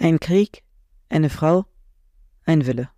Ein 0.00 0.20
Krieg, 0.20 0.62
eine 1.08 1.28
Frau, 1.28 1.66
ein 2.44 2.66
Wille. 2.66 2.88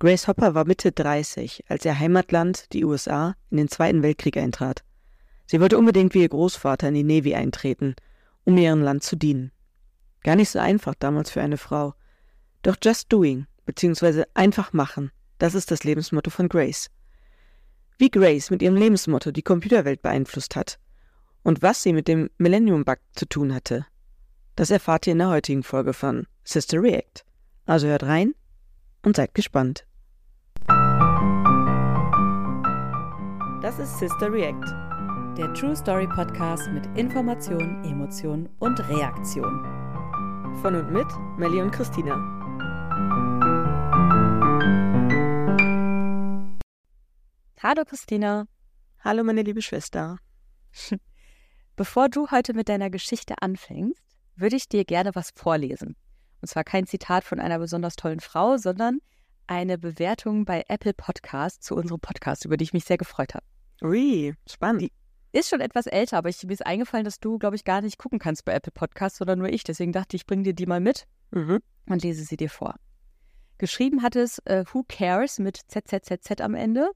Grace 0.00 0.26
Hopper 0.26 0.56
war 0.56 0.64
Mitte 0.64 0.90
30, 0.90 1.66
als 1.68 1.84
ihr 1.84 1.96
Heimatland, 2.00 2.72
die 2.72 2.84
USA, 2.84 3.36
in 3.48 3.58
den 3.58 3.68
Zweiten 3.68 4.02
Weltkrieg 4.02 4.36
eintrat. 4.36 4.82
Sie 5.46 5.60
wollte 5.60 5.78
unbedingt 5.78 6.14
wie 6.14 6.22
ihr 6.22 6.28
Großvater 6.28 6.88
in 6.88 6.94
die 6.94 7.04
Navy 7.04 7.36
eintreten, 7.36 7.94
um 8.42 8.58
ihrem 8.58 8.82
Land 8.82 9.04
zu 9.04 9.14
dienen. 9.14 9.52
Gar 10.24 10.34
nicht 10.34 10.50
so 10.50 10.58
einfach 10.58 10.96
damals 10.98 11.30
für 11.30 11.42
eine 11.42 11.58
Frau. 11.58 11.94
Doch 12.62 12.76
just 12.82 13.12
doing, 13.12 13.46
beziehungsweise 13.64 14.26
einfach 14.34 14.72
machen, 14.72 15.12
das 15.38 15.54
ist 15.54 15.70
das 15.70 15.84
Lebensmotto 15.84 16.30
von 16.30 16.48
Grace. 16.48 16.90
Wie 17.98 18.10
Grace 18.10 18.50
mit 18.50 18.62
ihrem 18.62 18.74
Lebensmotto 18.74 19.30
die 19.30 19.42
Computerwelt 19.42 20.02
beeinflusst 20.02 20.56
hat 20.56 20.80
und 21.44 21.62
was 21.62 21.84
sie 21.84 21.92
mit 21.92 22.08
dem 22.08 22.30
Millennium 22.36 22.84
Bug 22.84 22.98
zu 23.14 23.26
tun 23.26 23.54
hatte, 23.54 23.86
das 24.56 24.70
erfahrt 24.70 25.06
ihr 25.06 25.12
in 25.12 25.18
der 25.18 25.28
heutigen 25.28 25.62
Folge 25.62 25.92
von 25.92 26.26
Sister 26.42 26.82
React. 26.82 27.24
Also 27.66 27.86
hört 27.88 28.04
rein 28.04 28.34
und 29.02 29.16
seid 29.16 29.34
gespannt. 29.34 29.86
Das 33.60 33.78
ist 33.78 33.98
Sister 33.98 34.32
React, 34.32 34.64
der 35.36 35.52
True 35.52 35.76
Story 35.76 36.06
Podcast 36.06 36.70
mit 36.70 36.86
Information, 36.98 37.84
Emotion 37.84 38.48
und 38.58 38.80
Reaktion. 38.88 39.62
Von 40.62 40.74
und 40.74 40.90
mit 40.90 41.06
Melly 41.36 41.60
und 41.60 41.70
Christina. 41.70 42.14
Hallo 47.62 47.84
Christina. 47.84 48.46
Hallo 49.00 49.22
meine 49.22 49.42
liebe 49.42 49.60
Schwester. 49.60 50.16
Bevor 51.76 52.08
du 52.08 52.30
heute 52.30 52.54
mit 52.54 52.70
deiner 52.70 52.88
Geschichte 52.88 53.34
anfängst, 53.42 54.15
würde 54.36 54.56
ich 54.56 54.68
dir 54.68 54.84
gerne 54.84 55.14
was 55.14 55.30
vorlesen. 55.34 55.96
Und 56.40 56.48
zwar 56.48 56.64
kein 56.64 56.86
Zitat 56.86 57.24
von 57.24 57.40
einer 57.40 57.58
besonders 57.58 57.96
tollen 57.96 58.20
Frau, 58.20 58.56
sondern 58.56 59.00
eine 59.46 59.78
Bewertung 59.78 60.44
bei 60.44 60.64
Apple 60.68 60.94
Podcast 60.94 61.62
zu 61.62 61.74
unserem 61.74 62.00
Podcast, 62.00 62.44
über 62.44 62.56
die 62.56 62.64
ich 62.64 62.72
mich 62.72 62.84
sehr 62.84 62.98
gefreut 62.98 63.34
habe. 63.34 63.44
Ui, 63.82 64.34
spannend. 64.48 64.82
Die 64.82 64.92
ist 65.32 65.48
schon 65.48 65.60
etwas 65.60 65.86
älter, 65.86 66.18
aber 66.18 66.28
ich, 66.28 66.42
mir 66.44 66.52
ist 66.52 66.66
eingefallen, 66.66 67.04
dass 67.04 67.20
du, 67.20 67.38
glaube 67.38 67.56
ich, 67.56 67.64
gar 67.64 67.80
nicht 67.80 67.98
gucken 67.98 68.18
kannst 68.18 68.44
bei 68.44 68.52
Apple 68.52 68.72
Podcast, 68.72 69.16
sondern 69.16 69.38
nur 69.38 69.48
ich. 69.48 69.64
Deswegen 69.64 69.92
dachte 69.92 70.16
ich, 70.16 70.22
ich 70.22 70.26
bringe 70.26 70.44
dir 70.44 70.54
die 70.54 70.66
mal 70.66 70.80
mit 70.80 71.06
mhm. 71.30 71.60
und 71.86 72.02
lese 72.02 72.24
sie 72.24 72.36
dir 72.36 72.50
vor. 72.50 72.74
Geschrieben 73.58 74.02
hat 74.02 74.16
es 74.16 74.38
äh, 74.40 74.64
Who 74.72 74.84
Cares 74.88 75.38
mit 75.38 75.58
ZZZZ 75.68 76.40
am 76.40 76.54
Ende. 76.54 76.90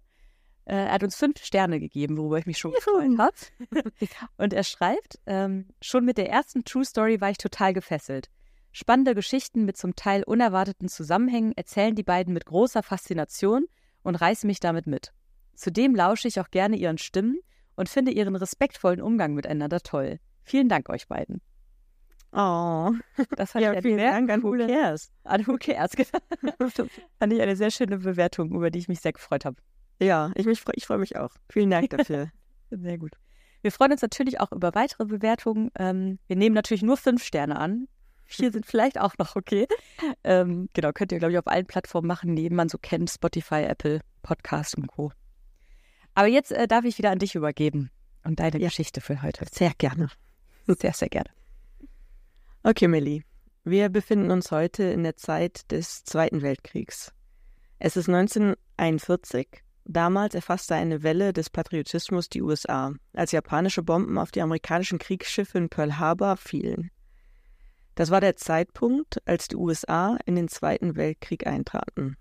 Äh, 0.71 0.85
er 0.85 0.93
hat 0.93 1.03
uns 1.03 1.17
fünf 1.17 1.43
Sterne 1.43 1.81
gegeben, 1.81 2.17
worüber 2.17 2.39
ich 2.39 2.47
mich 2.47 2.59
schon 2.59 2.71
gefreut 2.71 3.19
habe. 3.19 3.35
und 4.37 4.53
er 4.53 4.63
schreibt, 4.63 5.19
ähm, 5.27 5.67
schon 5.83 6.05
mit 6.05 6.17
der 6.17 6.31
ersten 6.31 6.63
True 6.63 6.85
Story 6.85 7.21
war 7.21 7.31
ich 7.31 7.39
total 7.39 7.73
gefesselt. 7.73 8.31
Spannende 8.71 9.17
Geschichten 9.17 9.65
mit 9.65 9.77
zum 9.77 9.97
Teil 9.97 10.23
unerwarteten 10.23 10.89
Zusammenhängen 10.89 11.53
erzählen 11.57 11.97
die 11.97 12.05
beiden 12.05 12.33
mit 12.33 12.47
großer 12.47 12.85
Faszination 12.85 13.67
und 14.05 14.15
reißen 14.15 14.47
mich 14.47 14.61
damit 14.61 14.87
mit. 14.87 15.13
Zudem 15.57 15.97
lausche 15.97 16.29
ich 16.29 16.39
auch 16.39 16.53
gerne 16.53 16.77
ihren 16.77 16.99
Stimmen 16.99 17.41
und 17.75 17.89
finde 17.89 18.13
ihren 18.13 18.37
respektvollen 18.37 19.03
Umgang 19.03 19.35
miteinander 19.35 19.81
toll. 19.81 20.21
Vielen 20.45 20.69
Dank 20.69 20.89
euch 20.89 21.09
beiden. 21.09 21.41
Oh, 22.33 22.93
das 23.37 23.51
fand 23.51 23.65
ja, 23.65 23.83
vielen 23.83 23.99
Dank 23.99 24.31
an 24.31 24.45
Who 24.45 24.53
Cares. 24.53 25.11
An 25.25 25.45
Who 25.49 25.57
Cares. 25.57 25.91
fand 27.19 27.33
ich 27.33 27.41
eine 27.41 27.57
sehr 27.57 27.73
schöne 27.73 27.99
Bewertung, 27.99 28.55
über 28.55 28.71
die 28.71 28.79
ich 28.79 28.87
mich 28.87 29.01
sehr 29.01 29.13
gefreut 29.13 29.45
habe. 29.45 29.57
Ja, 30.01 30.33
ich, 30.35 30.47
mich, 30.47 30.63
ich 30.75 30.87
freue 30.87 30.99
mich 30.99 31.17
auch. 31.17 31.31
Vielen 31.49 31.71
Dank 31.71 31.91
dafür. 31.91 32.31
Sehr 32.71 32.99
gut. 32.99 33.13
Wir 33.63 33.73
freuen 33.73 33.93
uns 33.93 34.03
natürlich 34.03 34.41
auch 34.41 34.53
über 34.53 34.75
weitere 34.75 35.05
Bewertungen. 35.05 35.71
Ähm, 35.79 36.19
wir 36.27 36.37
nehmen 36.37 36.55
natürlich 36.55 36.83
nur 36.83 36.97
fünf 36.97 37.23
Sterne 37.23 37.57
an. 37.57 37.89
Vier 38.25 38.51
sind 38.53 38.65
vielleicht 38.67 38.99
auch 38.99 39.19
noch 39.19 39.37
okay. 39.37 39.67
Ähm, 40.25 40.69
genau, 40.73 40.93
könnt 40.93 41.13
ihr, 41.13 41.19
glaube 41.19 41.33
ich, 41.33 41.39
auf 41.39 41.47
allen 41.47 41.67
Plattformen 41.67 42.07
machen, 42.09 42.37
die 42.37 42.49
man 42.49 42.69
so 42.69 42.79
kennt: 42.79 43.11
Spotify, 43.11 43.63
Apple, 43.65 44.01
Podcast 44.23 44.77
und 44.77 44.87
Co. 44.87 45.13
Aber 46.15 46.29
jetzt 46.29 46.53
äh, 46.53 46.67
darf 46.67 46.85
ich 46.85 46.97
wieder 46.99 47.11
an 47.11 47.19
dich 47.19 47.35
übergeben 47.35 47.91
und 48.25 48.41
deine 48.41 48.59
Ja. 48.59 48.69
Geschichte 48.69 49.01
für 49.01 49.23
heute. 49.23 49.45
Sehr 49.53 49.73
gerne. 49.77 50.09
Sehr, 50.67 50.93
sehr 50.93 51.09
gerne. 51.09 51.31
Okay, 52.63 52.89
Millie. 52.89 53.23
Wir 53.65 53.89
befinden 53.91 54.31
uns 54.31 54.51
heute 54.51 54.85
in 54.85 55.03
der 55.03 55.17
Zeit 55.17 55.71
des 55.71 56.05
Zweiten 56.05 56.41
Weltkriegs. 56.41 57.13
Es 57.79 57.97
ist 57.97 58.09
1941. 58.09 59.49
Damals 59.93 60.37
erfasste 60.37 60.77
eine 60.77 61.03
Welle 61.03 61.33
des 61.33 61.51
Patriotismus 61.51 62.29
die 62.29 62.43
USA, 62.43 62.95
als 63.13 63.33
japanische 63.33 63.83
Bomben 63.83 64.19
auf 64.19 64.31
die 64.31 64.41
amerikanischen 64.41 65.01
Kriegsschiffe 65.01 65.59
in 65.59 65.69
Pearl 65.69 65.99
Harbor 65.99 66.37
fielen. 66.37 66.93
Das 67.97 68.13
war 68.13 68.21
der 68.21 68.37
Zeitpunkt, 68.37 69.21
als 69.27 69.49
die 69.49 69.57
USA 69.57 70.17
in 70.27 70.37
den 70.37 70.47
Zweiten 70.47 70.95
Weltkrieg 70.95 71.45
eintraten. 71.45 72.17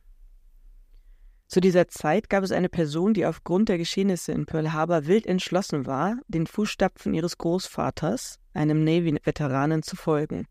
Zu 1.45 1.61
dieser 1.61 1.87
Zeit 1.87 2.27
gab 2.27 2.43
es 2.43 2.51
eine 2.51 2.69
Person, 2.69 3.13
die 3.13 3.27
aufgrund 3.27 3.69
der 3.69 3.77
Geschehnisse 3.77 4.31
in 4.31 4.47
Pearl 4.47 4.73
Harbor 4.73 5.05
wild 5.05 5.27
entschlossen 5.27 5.85
war, 5.85 6.17
den 6.27 6.47
Fußstapfen 6.47 7.13
ihres 7.13 7.37
Großvaters, 7.37 8.39
einem 8.55 8.83
Navy-Veteranen, 8.83 9.83
zu 9.83 9.95
folgen 9.95 10.47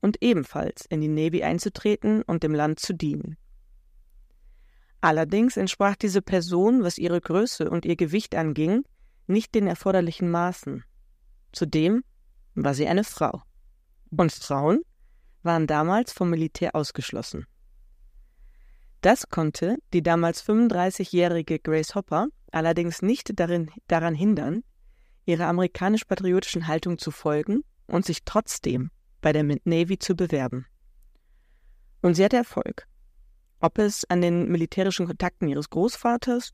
und 0.00 0.22
ebenfalls 0.22 0.86
in 0.86 1.02
die 1.02 1.08
Navy 1.08 1.42
einzutreten 1.42 2.22
und 2.22 2.42
dem 2.42 2.54
Land 2.54 2.80
zu 2.80 2.94
dienen. 2.94 3.36
Allerdings 5.04 5.58
entsprach 5.58 5.96
diese 5.96 6.22
Person, 6.22 6.82
was 6.82 6.96
ihre 6.96 7.20
Größe 7.20 7.68
und 7.68 7.84
ihr 7.84 7.94
Gewicht 7.94 8.34
anging, 8.34 8.84
nicht 9.26 9.54
den 9.54 9.66
erforderlichen 9.66 10.30
Maßen. 10.30 10.82
Zudem 11.52 12.04
war 12.54 12.72
sie 12.72 12.88
eine 12.88 13.04
Frau. 13.04 13.42
Und 14.16 14.32
Frauen 14.32 14.80
waren 15.42 15.66
damals 15.66 16.14
vom 16.14 16.30
Militär 16.30 16.74
ausgeschlossen. 16.74 17.44
Das 19.02 19.28
konnte 19.28 19.76
die 19.92 20.02
damals 20.02 20.42
35-jährige 20.42 21.58
Grace 21.58 21.94
Hopper 21.94 22.28
allerdings 22.50 23.02
nicht 23.02 23.38
darin, 23.38 23.70
daran 23.88 24.14
hindern, 24.14 24.64
ihrer 25.26 25.48
amerikanisch-patriotischen 25.48 26.66
Haltung 26.66 26.96
zu 26.96 27.10
folgen 27.10 27.62
und 27.88 28.06
sich 28.06 28.24
trotzdem 28.24 28.90
bei 29.20 29.34
der 29.34 29.44
Navy 29.64 29.98
zu 29.98 30.16
bewerben. 30.16 30.64
Und 32.00 32.14
sie 32.14 32.24
hatte 32.24 32.38
Erfolg. 32.38 32.88
Ob 33.64 33.78
es 33.78 34.04
an 34.10 34.20
den 34.20 34.50
militärischen 34.50 35.06
Kontakten 35.06 35.48
ihres 35.48 35.70
Großvaters 35.70 36.52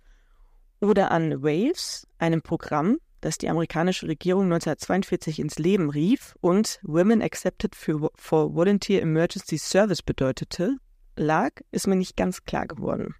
oder 0.80 1.10
an 1.10 1.42
WAVES, 1.42 2.06
einem 2.18 2.40
Programm, 2.40 2.98
das 3.20 3.36
die 3.36 3.48
amerikanische 3.48 4.06
Regierung 4.06 4.44
1942 4.44 5.40
ins 5.40 5.58
Leben 5.58 5.90
rief 5.90 6.36
und 6.40 6.78
Women 6.84 7.20
Accepted 7.20 7.74
for, 7.74 8.54
Volunteer 8.54 9.02
Emergency 9.02 9.58
Service 9.58 10.02
bedeutete, 10.02 10.76
lag, 11.16 11.50
ist 11.72 11.88
mir 11.88 11.96
nicht 11.96 12.16
ganz 12.16 12.44
klar 12.44 12.68
geworden. 12.68 13.16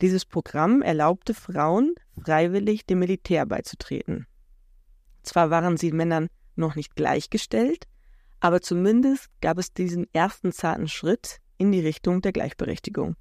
Dieses 0.00 0.24
Programm 0.24 0.80
erlaubte 0.80 1.34
Frauen, 1.34 1.96
freiwillig 2.22 2.86
dem 2.86 3.00
Militär 3.00 3.44
beizutreten. 3.44 4.28
Zwar 5.24 5.50
waren 5.50 5.78
sie 5.78 5.90
Männern 5.90 6.28
noch 6.54 6.76
nicht 6.76 6.94
gleichgestellt, 6.94 7.88
aber 8.38 8.60
zumindest 8.60 9.30
gab 9.40 9.58
es 9.58 9.72
diesen 9.72 10.06
ersten 10.12 10.52
zarten 10.52 10.86
Schritt 10.86 11.40
in 11.58 11.72
die 11.72 11.80
Richtung 11.80 12.22
der 12.22 12.32
Gleichberechtigung. 12.32 13.16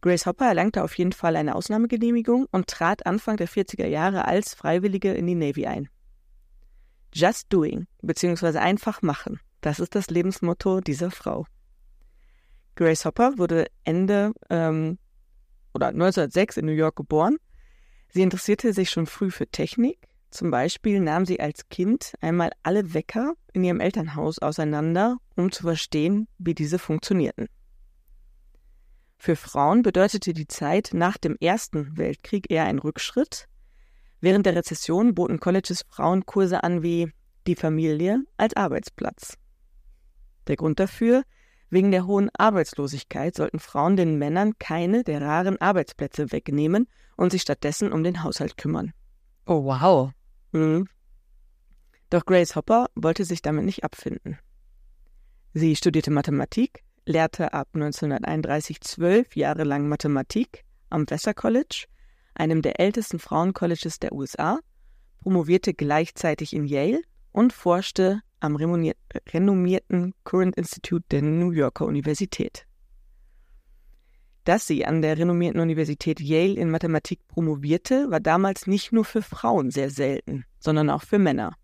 Grace 0.00 0.26
Hopper 0.26 0.46
erlangte 0.46 0.84
auf 0.84 0.96
jeden 0.96 1.12
Fall 1.12 1.36
eine 1.36 1.54
Ausnahmegenehmigung 1.54 2.46
und 2.50 2.68
trat 2.68 3.06
Anfang 3.06 3.36
der 3.36 3.48
40er 3.48 3.86
Jahre 3.86 4.26
als 4.26 4.54
Freiwillige 4.54 5.12
in 5.12 5.26
die 5.26 5.34
Navy 5.34 5.66
ein. 5.66 5.88
Just 7.12 7.52
doing, 7.52 7.86
beziehungsweise 8.02 8.60
einfach 8.60 9.02
machen, 9.02 9.40
das 9.60 9.80
ist 9.80 9.94
das 9.94 10.08
Lebensmotto 10.08 10.80
dieser 10.80 11.10
Frau. 11.10 11.46
Grace 12.76 13.04
Hopper 13.04 13.38
wurde 13.38 13.66
Ende 13.82 14.32
ähm, 14.50 14.98
oder 15.74 15.88
1906 15.88 16.58
in 16.58 16.66
New 16.66 16.72
York 16.72 16.94
geboren. 16.94 17.36
Sie 18.10 18.22
interessierte 18.22 18.72
sich 18.72 18.90
schon 18.90 19.06
früh 19.06 19.30
für 19.30 19.48
Technik. 19.48 19.98
Zum 20.30 20.50
Beispiel 20.50 21.00
nahm 21.00 21.26
sie 21.26 21.40
als 21.40 21.68
Kind 21.70 22.14
einmal 22.20 22.52
alle 22.62 22.94
Wecker 22.94 23.34
in 23.58 23.64
ihrem 23.64 23.80
Elternhaus 23.80 24.38
auseinander, 24.38 25.18
um 25.36 25.52
zu 25.52 25.64
verstehen, 25.64 26.28
wie 26.38 26.54
diese 26.54 26.78
funktionierten. 26.78 27.48
Für 29.18 29.34
Frauen 29.34 29.82
bedeutete 29.82 30.32
die 30.32 30.46
Zeit 30.46 30.90
nach 30.92 31.18
dem 31.18 31.36
Ersten 31.40 31.96
Weltkrieg 31.96 32.50
eher 32.50 32.64
ein 32.64 32.78
Rückschritt. 32.78 33.48
Während 34.20 34.46
der 34.46 34.54
Rezession 34.54 35.14
boten 35.14 35.40
Colleges 35.40 35.84
Frauenkurse 35.88 36.62
an 36.62 36.82
wie 36.82 37.12
die 37.46 37.56
Familie 37.56 38.22
als 38.36 38.56
Arbeitsplatz. 38.56 39.36
Der 40.46 40.56
Grund 40.56 40.78
dafür, 40.78 41.24
wegen 41.68 41.90
der 41.90 42.06
hohen 42.06 42.30
Arbeitslosigkeit 42.34 43.34
sollten 43.34 43.58
Frauen 43.58 43.96
den 43.96 44.18
Männern 44.18 44.54
keine 44.58 45.02
der 45.02 45.20
raren 45.20 45.60
Arbeitsplätze 45.60 46.30
wegnehmen 46.30 46.88
und 47.16 47.32
sich 47.32 47.42
stattdessen 47.42 47.92
um 47.92 48.04
den 48.04 48.22
Haushalt 48.22 48.56
kümmern. 48.56 48.92
Oh, 49.46 49.64
wow. 49.64 50.12
Mhm. 50.52 50.88
Doch 52.10 52.24
Grace 52.24 52.56
Hopper 52.56 52.86
wollte 52.94 53.24
sich 53.24 53.42
damit 53.42 53.64
nicht 53.64 53.84
abfinden. 53.84 54.38
Sie 55.52 55.76
studierte 55.76 56.10
Mathematik, 56.10 56.84
lehrte 57.04 57.52
ab 57.52 57.68
1931 57.74 58.80
zwölf 58.80 59.36
Jahre 59.36 59.64
lang 59.64 59.88
Mathematik 59.88 60.64
am 60.90 61.08
Vassar 61.08 61.34
College, 61.34 61.86
einem 62.34 62.62
der 62.62 62.80
ältesten 62.80 63.18
Frauencolleges 63.18 63.98
der 63.98 64.12
USA, 64.12 64.60
promovierte 65.20 65.74
gleichzeitig 65.74 66.54
in 66.54 66.64
Yale 66.64 67.02
und 67.32 67.52
forschte 67.52 68.22
am 68.40 68.56
renommierten 68.56 70.14
Current 70.24 70.56
Institute 70.56 71.04
der 71.10 71.22
New 71.22 71.50
Yorker 71.50 71.86
Universität. 71.86 72.66
Dass 74.44 74.66
sie 74.66 74.86
an 74.86 75.02
der 75.02 75.18
renommierten 75.18 75.60
Universität 75.60 76.20
Yale 76.20 76.54
in 76.54 76.70
Mathematik 76.70 77.26
promovierte, 77.28 78.10
war 78.10 78.20
damals 78.20 78.66
nicht 78.66 78.92
nur 78.92 79.04
für 79.04 79.20
Frauen 79.20 79.70
sehr 79.70 79.90
selten, 79.90 80.44
sondern 80.58 80.88
auch 80.88 81.02
für 81.02 81.18
Männer. 81.18 81.54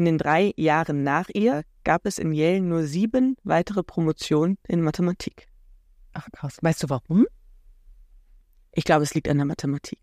In 0.00 0.06
den 0.06 0.16
drei 0.16 0.54
Jahren 0.56 1.02
nach 1.02 1.28
ihr 1.28 1.62
gab 1.84 2.06
es 2.06 2.18
in 2.18 2.32
Yale 2.32 2.62
nur 2.62 2.84
sieben 2.84 3.36
weitere 3.44 3.82
Promotionen 3.82 4.56
in 4.66 4.80
Mathematik. 4.80 5.46
Ach 6.14 6.26
krass. 6.32 6.56
Weißt 6.62 6.82
du 6.82 6.88
warum? 6.88 7.26
Ich 8.72 8.84
glaube, 8.84 9.02
es 9.02 9.12
liegt 9.12 9.28
an 9.28 9.36
der 9.36 9.44
Mathematik. 9.44 9.98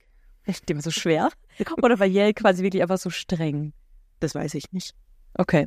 Die 0.69 0.75
war 0.75 0.83
so 0.83 0.91
schwer? 0.91 1.31
Oder 1.81 1.97
war 1.97 2.05
Yale 2.05 2.35
quasi 2.35 2.61
wirklich 2.61 2.83
einfach 2.83 2.99
so 2.99 3.09
streng? 3.09 3.73
Das 4.19 4.35
weiß 4.35 4.53
ich 4.53 4.71
nicht. 4.71 4.93
Okay. 5.33 5.65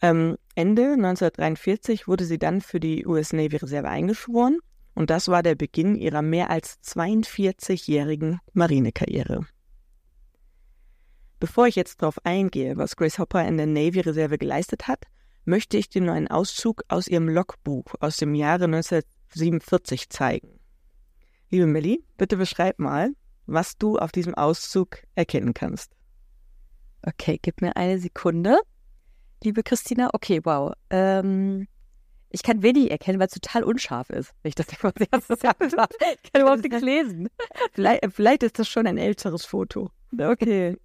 Ähm, 0.00 0.36
Ende 0.56 0.94
1943 0.94 2.08
wurde 2.08 2.24
sie 2.24 2.40
dann 2.40 2.60
für 2.60 2.80
die 2.80 3.06
US 3.06 3.32
Navy 3.32 3.58
Reserve 3.58 3.88
eingeschworen 3.88 4.58
und 4.94 5.08
das 5.10 5.28
war 5.28 5.44
der 5.44 5.54
Beginn 5.54 5.94
ihrer 5.94 6.22
mehr 6.22 6.50
als 6.50 6.82
42-jährigen 6.82 8.40
Marinekarriere. 8.54 9.46
Bevor 11.42 11.66
ich 11.66 11.74
jetzt 11.74 12.00
darauf 12.00 12.24
eingehe, 12.24 12.76
was 12.76 12.94
Grace 12.94 13.18
Hopper 13.18 13.44
in 13.44 13.56
der 13.56 13.66
Navy 13.66 13.98
Reserve 13.98 14.38
geleistet 14.38 14.86
hat, 14.86 15.06
möchte 15.44 15.76
ich 15.76 15.88
dir 15.88 16.00
nur 16.00 16.14
einen 16.14 16.28
Auszug 16.28 16.84
aus 16.86 17.08
ihrem 17.08 17.28
Logbuch 17.28 17.96
aus 17.98 18.18
dem 18.18 18.36
Jahre 18.36 18.66
1947 18.66 20.08
zeigen. 20.08 20.60
Liebe 21.50 21.66
Melly, 21.66 22.04
bitte 22.16 22.36
beschreib 22.36 22.78
mal, 22.78 23.10
was 23.46 23.76
du 23.76 23.98
auf 23.98 24.12
diesem 24.12 24.36
Auszug 24.36 24.98
erkennen 25.16 25.52
kannst. 25.52 25.90
Okay, 27.04 27.40
gib 27.42 27.60
mir 27.60 27.76
eine 27.76 27.98
Sekunde. 27.98 28.60
Liebe 29.42 29.64
Christina, 29.64 30.10
okay, 30.12 30.38
wow. 30.44 30.72
Ähm, 30.90 31.66
ich 32.30 32.44
kann 32.44 32.62
wenig 32.62 32.92
erkennen, 32.92 33.18
weil 33.18 33.26
es 33.26 33.34
total 33.34 33.64
unscharf 33.64 34.10
ist, 34.10 34.32
wenn 34.42 34.50
ich 34.50 34.54
das 34.54 34.68
nicht 34.68 34.84
mal 34.84 34.92
erstes 35.10 35.42
habe. 35.42 35.66
Ich 35.66 36.32
kann 36.32 36.42
überhaupt 36.42 36.62
nichts 36.62 36.82
lesen. 36.82 37.30
Vielleicht, 37.72 38.06
vielleicht 38.12 38.44
ist 38.44 38.60
das 38.60 38.68
schon 38.68 38.86
ein 38.86 38.96
älteres 38.96 39.44
Foto. 39.44 39.90
Okay. 40.16 40.76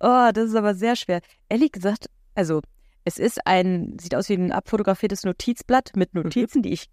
Oh, 0.00 0.30
das 0.32 0.50
ist 0.50 0.54
aber 0.54 0.74
sehr 0.74 0.96
schwer. 0.96 1.20
Ehrlich 1.48 1.72
gesagt, 1.72 2.08
also 2.34 2.60
es 3.04 3.18
ist 3.18 3.46
ein, 3.46 3.96
sieht 4.00 4.14
aus 4.14 4.28
wie 4.28 4.34
ein 4.34 4.52
abfotografiertes 4.52 5.24
Notizblatt 5.24 5.92
mit 5.94 6.14
mhm. 6.14 6.22
Notizen, 6.22 6.58
mhm. 6.58 6.62
die 6.62 6.72
ich, 6.72 6.90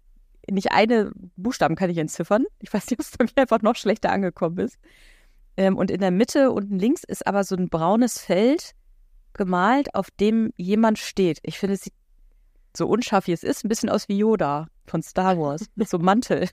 nicht 0.50 0.72
eine 0.72 1.10
Buchstaben 1.36 1.74
kann 1.74 1.90
ich 1.90 1.98
entziffern. 1.98 2.44
Ich 2.60 2.72
weiß 2.72 2.90
nicht, 2.90 3.00
ob 3.00 3.00
es 3.00 3.16
bei 3.16 3.24
mir 3.24 3.42
einfach 3.42 3.62
noch 3.62 3.76
schlechter 3.76 4.12
angekommen 4.12 4.58
ist. 4.58 4.78
Ähm, 5.56 5.76
und 5.76 5.90
in 5.90 6.00
der 6.00 6.10
Mitte 6.10 6.50
unten 6.50 6.78
links 6.78 7.02
ist 7.04 7.26
aber 7.26 7.44
so 7.44 7.56
ein 7.56 7.68
braunes 7.68 8.18
Feld 8.18 8.72
gemalt, 9.32 9.94
auf 9.94 10.10
dem 10.10 10.52
jemand 10.56 10.98
steht. 10.98 11.38
Ich 11.42 11.58
finde, 11.58 11.74
es 11.74 11.82
sieht 11.82 11.94
so 12.76 12.86
unscharf 12.86 13.26
wie 13.26 13.32
es 13.32 13.42
ist, 13.42 13.64
ein 13.64 13.68
bisschen 13.68 13.88
aus 13.88 14.08
wie 14.08 14.18
Yoda 14.18 14.68
von 14.86 15.02
Star 15.02 15.38
Wars 15.38 15.66
mit 15.74 15.88
so 15.90 15.98
einem 15.98 16.06
Mantel. 16.06 16.48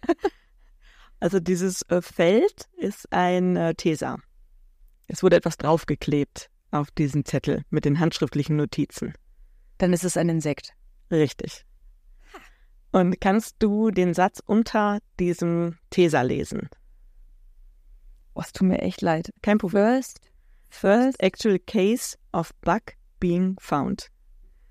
Also 1.20 1.40
dieses 1.40 1.84
äh, 1.84 2.02
Feld 2.02 2.68
ist 2.78 3.12
ein 3.14 3.56
äh, 3.56 3.76
Tesa. 3.76 4.18
Es 5.12 5.24
wurde 5.24 5.36
etwas 5.36 5.58
draufgeklebt 5.58 6.50
auf 6.72 6.90
diesen 6.92 7.26
Zettel 7.26 7.66
mit 7.70 7.84
den 7.84 8.00
handschriftlichen 8.00 8.56
Notizen. 8.56 9.14
Dann 9.78 9.92
ist 9.92 10.06
es 10.06 10.16
ein 10.16 10.30
Insekt. 10.30 10.74
Richtig. 11.12 11.66
Und 12.94 13.20
kannst 13.20 13.58
du 13.60 13.92
den 13.92 14.14
Satz 14.14 14.42
unter 14.46 15.00
diesem 15.20 15.78
Tesa 15.90 16.22
lesen? 16.22 16.70
Oh, 18.36 18.42
es 18.42 18.54
tut 18.54 18.70
mir 18.70 18.80
echt 18.80 19.02
leid. 19.02 19.32
Kein 19.42 19.58
Problem. 19.58 19.84
First, 19.84 20.22
first 20.70 21.22
actual 21.22 21.60
case 21.60 22.18
of 22.32 22.54
bug 22.62 22.94
being 23.20 23.58
found. 23.60 24.08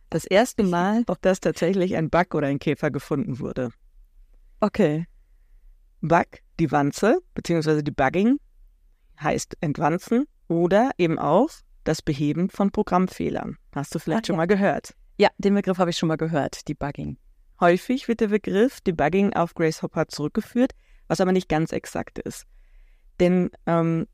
Das 0.08 0.24
erste 0.24 0.62
Mal, 0.62 1.04
dass 1.20 1.40
tatsächlich 1.40 1.96
ein 1.96 2.08
Bug 2.08 2.34
oder 2.34 2.46
ein 2.46 2.58
Käfer 2.58 2.90
gefunden 2.90 3.40
wurde. 3.40 3.72
Okay. 4.60 5.06
Bug, 6.00 6.28
die 6.58 6.72
Wanze, 6.72 7.18
beziehungsweise 7.34 7.82
die 7.82 7.90
Bugging, 7.90 8.38
heißt 9.22 9.56
entwanzen 9.60 10.26
oder 10.48 10.90
eben 10.98 11.18
auch 11.18 11.50
das 11.84 12.02
Beheben 12.02 12.50
von 12.50 12.70
Programmfehlern. 12.70 13.56
Hast 13.74 13.94
du 13.94 13.98
vielleicht 13.98 14.24
Ach, 14.24 14.26
schon 14.26 14.34
ja. 14.34 14.38
mal 14.38 14.46
gehört? 14.46 14.94
Ja, 15.18 15.28
den 15.38 15.54
Begriff 15.54 15.78
habe 15.78 15.90
ich 15.90 15.98
schon 15.98 16.08
mal 16.08 16.16
gehört, 16.16 16.68
Debugging. 16.68 17.18
Häufig 17.60 18.08
wird 18.08 18.20
der 18.20 18.28
Begriff 18.28 18.80
Debugging 18.80 19.34
auf 19.34 19.54
Grace 19.54 19.82
Hopper 19.82 20.08
zurückgeführt, 20.08 20.72
was 21.08 21.20
aber 21.20 21.32
nicht 21.32 21.48
ganz 21.48 21.72
exakt 21.72 22.18
ist. 22.18 22.46
Denn 23.18 23.50
ähm, 23.66 24.06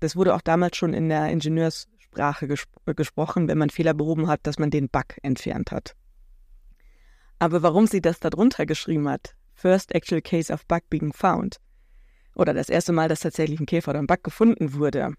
das 0.00 0.16
wurde 0.16 0.34
auch 0.34 0.42
damals 0.42 0.76
schon 0.76 0.92
in 0.92 1.08
der 1.08 1.28
Ingenieurssprache 1.30 2.48
ges 2.48 2.64
gesprochen, 2.84 3.48
wenn 3.48 3.58
man 3.58 3.70
Fehler 3.70 3.94
behoben 3.94 4.28
hat, 4.28 4.40
dass 4.42 4.58
man 4.58 4.70
den 4.70 4.88
Bug 4.88 5.16
entfernt 5.22 5.70
hat. 5.70 5.94
Aber 7.38 7.62
warum 7.62 7.86
sie 7.86 8.02
das 8.02 8.20
darunter 8.20 8.66
geschrieben 8.66 9.08
hat, 9.08 9.34
First 9.54 9.94
Actual 9.94 10.20
Case 10.20 10.52
of 10.52 10.66
Bug 10.66 10.82
Being 10.90 11.12
Found, 11.12 11.56
oder 12.34 12.54
das 12.54 12.68
erste 12.68 12.92
Mal, 12.92 13.08
dass 13.08 13.20
tatsächlich 13.20 13.60
ein 13.60 13.66
Käfer 13.66 13.90
oder 13.90 14.00
ein 14.00 14.06
Bug 14.06 14.22
gefunden 14.22 14.74
wurde, 14.74 15.14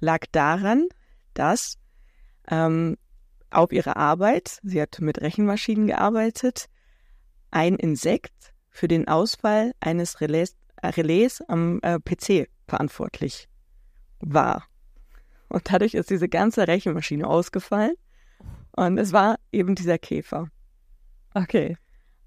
lag 0.00 0.20
daran, 0.32 0.88
dass 1.34 1.78
ähm, 2.48 2.96
auf 3.50 3.72
ihrer 3.72 3.96
Arbeit, 3.96 4.60
sie 4.62 4.80
hat 4.80 5.00
mit 5.00 5.20
Rechenmaschinen 5.20 5.86
gearbeitet, 5.86 6.66
ein 7.50 7.76
Insekt 7.76 8.52
für 8.70 8.88
den 8.88 9.08
Ausfall 9.08 9.72
eines 9.80 10.20
Relais 10.20 10.54
Relais 10.82 11.40
am 11.48 11.80
äh, 11.82 11.98
PC 11.98 12.48
verantwortlich 12.68 13.48
war. 14.20 14.64
Und 15.48 15.72
dadurch 15.72 15.94
ist 15.94 16.10
diese 16.10 16.28
ganze 16.28 16.68
Rechenmaschine 16.68 17.26
ausgefallen. 17.26 17.94
Und 18.72 18.98
es 18.98 19.12
war 19.12 19.36
eben 19.52 19.74
dieser 19.74 19.98
Käfer. 19.98 20.48
Okay. 21.34 21.76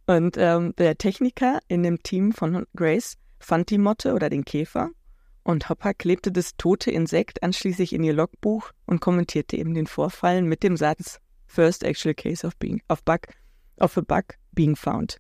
Und 0.08 0.38
ähm, 0.38 0.74
der 0.78 0.98
Techniker 0.98 1.60
in 1.68 1.84
dem 1.84 2.02
Team 2.02 2.32
von 2.32 2.66
Grace 2.76 3.18
fand 3.40 3.70
die 3.70 3.78
Motte 3.78 4.14
oder 4.14 4.30
den 4.30 4.46
Käfer 4.46 4.92
und 5.44 5.70
Hopper 5.70 5.94
klebte 5.94 6.32
das 6.32 6.56
tote 6.58 6.92
Insekt 6.92 7.42
anschließend 7.42 7.92
in 7.92 8.04
ihr 8.04 8.14
Logbuch 8.14 8.72
und 8.86 9.02
kommentierte 9.02 9.58
eben 9.58 9.74
den 9.74 9.88
Vorfall 9.88 10.42
mit 10.42 10.64
dem 10.64 10.78
Satz 10.78 11.20
First 11.48 11.84
actual 11.84 12.14
case 12.14 12.46
of 12.46 12.56
being 12.58 12.82
of 12.90 13.04
bug 13.04 13.22
of 13.80 13.98
a 13.98 14.02
bug 14.02 14.36
being 14.52 14.76
found. 14.76 15.18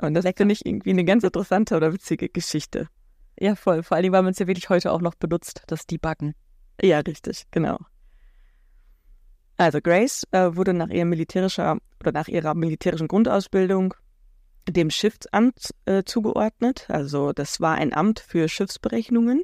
Und 0.00 0.14
das 0.14 0.24
finde 0.36 0.52
ich 0.52 0.66
irgendwie 0.66 0.90
eine 0.90 1.04
ganz 1.04 1.24
interessante 1.24 1.76
oder 1.76 1.92
witzige 1.92 2.28
Geschichte. 2.28 2.88
Ja, 3.40 3.54
voll. 3.54 3.82
Vor 3.82 3.96
allem, 3.96 4.12
weil 4.12 4.22
man 4.22 4.32
es 4.32 4.38
ja 4.38 4.46
wirklich 4.46 4.68
heute 4.68 4.92
auch 4.92 5.00
noch 5.00 5.14
benutzt, 5.14 5.62
das 5.66 5.86
Debuggen. 5.86 6.34
Ja, 6.80 7.00
richtig, 7.00 7.46
genau. 7.50 7.78
Also 9.56 9.80
Grace 9.80 10.24
äh, 10.30 10.54
wurde 10.54 10.72
nach 10.72 10.88
ihrer 10.88 11.04
militärischer 11.04 11.78
oder 12.00 12.12
nach 12.12 12.28
ihrer 12.28 12.54
militärischen 12.54 13.08
Grundausbildung 13.08 13.94
dem 14.68 14.90
Schiffsamt 14.90 15.74
äh, 15.84 16.04
zugeordnet. 16.04 16.86
Also 16.88 17.32
das 17.32 17.60
war 17.60 17.76
ein 17.76 17.92
Amt 17.92 18.20
für 18.20 18.48
Schiffsberechnungen. 18.48 19.42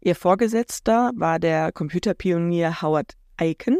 Ihr 0.00 0.16
Vorgesetzter 0.16 1.12
war 1.14 1.38
der 1.38 1.72
Computerpionier 1.72 2.82
Howard 2.82 3.14
Aiken 3.36 3.78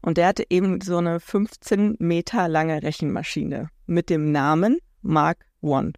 und 0.00 0.16
der 0.16 0.28
hatte 0.28 0.44
eben 0.48 0.80
so 0.80 0.98
eine 0.98 1.20
15 1.20 1.96
Meter 1.98 2.48
lange 2.48 2.82
Rechenmaschine 2.82 3.70
mit 3.86 4.10
dem 4.10 4.32
Namen 4.32 4.78
Mark 5.02 5.44
One 5.60 5.92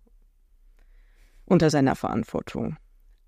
unter 1.44 1.70
seiner 1.70 1.96
Verantwortung. 1.96 2.76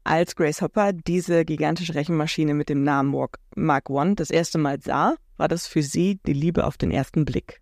Als 0.05 0.35
Grace 0.35 0.63
Hopper 0.63 0.93
diese 0.93 1.45
gigantische 1.45 1.95
Rechenmaschine 1.95 2.55
mit 2.55 2.69
dem 2.69 2.83
Namen 2.83 3.15
Mark 3.55 3.91
One 3.91 4.17
das 4.17 4.31
erste 4.31 4.59
Mal 4.59 4.81
sah, 4.81 5.17
war 5.37 5.49
das 5.49 5.67
für 5.67 5.83
sie 5.83 6.21
die 6.27 6.33
Liebe 6.33 6.67
auf 6.67 6.77
den 6.77 6.91
ersten 6.91 7.25
Blick. 7.25 7.62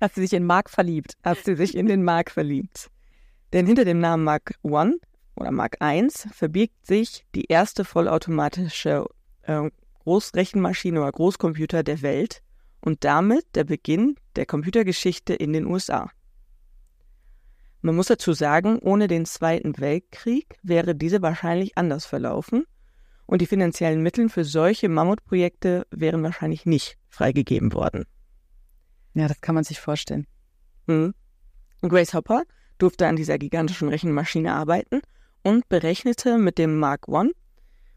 Hat 0.00 0.14
sie 0.14 0.20
sich 0.22 0.32
in 0.32 0.44
Mark 0.44 0.70
verliebt? 0.70 1.14
Hat 1.24 1.38
sie 1.44 1.56
sich 1.56 1.76
in 1.76 1.86
den 1.86 2.04
Mark 2.04 2.30
verliebt. 2.30 2.90
Denn 3.52 3.66
hinter 3.66 3.84
dem 3.84 3.98
Namen 3.98 4.24
Mark 4.24 4.54
One 4.62 4.98
oder 5.34 5.50
Mark 5.50 5.78
I 5.82 6.06
verbirgt 6.32 6.86
sich 6.86 7.24
die 7.34 7.46
erste 7.46 7.84
vollautomatische 7.84 9.06
äh, 9.42 9.70
Großrechenmaschine 10.04 11.00
oder 11.00 11.12
Großcomputer 11.12 11.82
der 11.82 12.02
Welt 12.02 12.42
und 12.80 13.04
damit 13.04 13.44
der 13.54 13.64
Beginn 13.64 14.16
der 14.36 14.46
Computergeschichte 14.46 15.34
in 15.34 15.52
den 15.52 15.66
USA. 15.66 16.10
Man 17.80 17.96
muss 17.96 18.06
dazu 18.08 18.32
sagen, 18.32 18.78
ohne 18.80 19.06
den 19.06 19.24
Zweiten 19.24 19.78
Weltkrieg 19.78 20.58
wäre 20.62 20.94
diese 20.94 21.22
wahrscheinlich 21.22 21.78
anders 21.78 22.06
verlaufen 22.06 22.64
und 23.26 23.40
die 23.40 23.46
finanziellen 23.46 24.02
Mittel 24.02 24.28
für 24.28 24.44
solche 24.44 24.88
Mammutprojekte 24.88 25.86
wären 25.90 26.22
wahrscheinlich 26.22 26.66
nicht 26.66 26.98
freigegeben 27.08 27.72
worden. 27.72 28.04
Ja, 29.18 29.28
das 29.28 29.40
kann 29.40 29.54
man 29.54 29.64
sich 29.64 29.80
vorstellen. 29.80 30.26
Mhm. 30.86 31.14
Grace 31.82 32.14
Hopper 32.14 32.42
durfte 32.78 33.06
an 33.06 33.16
dieser 33.16 33.38
gigantischen 33.38 33.88
Rechenmaschine 33.88 34.54
arbeiten 34.54 35.00
und 35.42 35.68
berechnete 35.68 36.38
mit 36.38 36.58
dem 36.58 36.78
Mark 36.78 37.06
I 37.08 37.32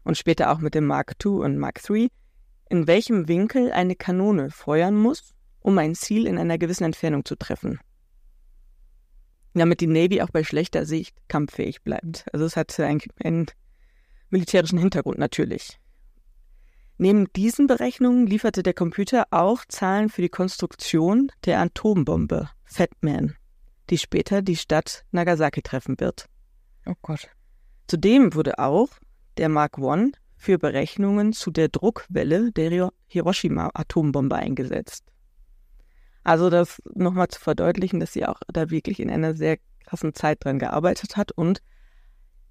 und 0.04 0.18
später 0.18 0.50
auch 0.50 0.58
mit 0.58 0.74
dem 0.74 0.86
Mark 0.86 1.14
II 1.24 1.32
und 1.32 1.58
Mark 1.58 1.80
III, 1.88 2.08
in 2.70 2.86
welchem 2.86 3.28
Winkel 3.28 3.72
eine 3.72 3.94
Kanone 3.94 4.50
feuern 4.50 4.96
muss, 4.96 5.32
um 5.60 5.78
ein 5.78 5.94
Ziel 5.94 6.26
in 6.26 6.38
einer 6.38 6.58
gewissen 6.58 6.84
Entfernung 6.84 7.24
zu 7.24 7.36
treffen 7.36 7.78
damit 9.54 9.80
die 9.80 9.86
Navy 9.86 10.22
auch 10.22 10.30
bei 10.30 10.44
schlechter 10.44 10.86
Sicht 10.86 11.16
kampffähig 11.28 11.82
bleibt. 11.82 12.24
Also 12.32 12.44
es 12.44 12.56
hat 12.56 12.78
einen, 12.80 13.02
einen 13.22 13.46
militärischen 14.30 14.78
Hintergrund 14.78 15.18
natürlich. 15.18 15.78
Neben 16.98 17.32
diesen 17.32 17.66
Berechnungen 17.66 18.26
lieferte 18.26 18.62
der 18.62 18.74
Computer 18.74 19.26
auch 19.30 19.64
Zahlen 19.66 20.08
für 20.08 20.22
die 20.22 20.28
Konstruktion 20.28 21.32
der 21.44 21.60
Atombombe 21.60 22.50
Fat 22.64 22.90
Man, 23.00 23.34
die 23.90 23.98
später 23.98 24.42
die 24.42 24.56
Stadt 24.56 25.04
Nagasaki 25.10 25.62
treffen 25.62 25.98
wird. 25.98 26.26
Oh 26.86 26.94
Gott. 27.02 27.28
Zudem 27.88 28.34
wurde 28.34 28.58
auch 28.58 28.88
der 29.36 29.48
Mark 29.48 29.78
I 29.78 30.12
für 30.36 30.58
Berechnungen 30.58 31.32
zu 31.32 31.50
der 31.50 31.68
Druckwelle 31.68 32.52
der 32.52 32.90
Hiroshima-Atombombe 33.08 34.36
eingesetzt. 34.36 35.04
Also 36.24 36.50
das 36.50 36.80
nochmal 36.94 37.28
zu 37.28 37.40
verdeutlichen, 37.40 38.00
dass 38.00 38.12
sie 38.12 38.26
auch 38.26 38.40
da 38.48 38.70
wirklich 38.70 39.00
in 39.00 39.10
einer 39.10 39.34
sehr 39.34 39.58
krassen 39.84 40.14
Zeit 40.14 40.44
dran 40.44 40.58
gearbeitet 40.58 41.16
hat 41.16 41.32
und 41.32 41.62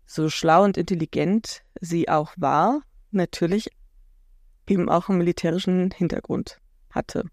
so 0.05 0.29
schlau 0.29 0.63
und 0.63 0.77
intelligent 0.77 1.63
sie 1.79 2.09
auch 2.09 2.33
war, 2.37 2.81
natürlich 3.11 3.69
eben 4.71 4.89
auch 4.89 5.09
einen 5.09 5.17
militärischen 5.17 5.91
Hintergrund 5.91 6.59
hatte. 6.89 7.25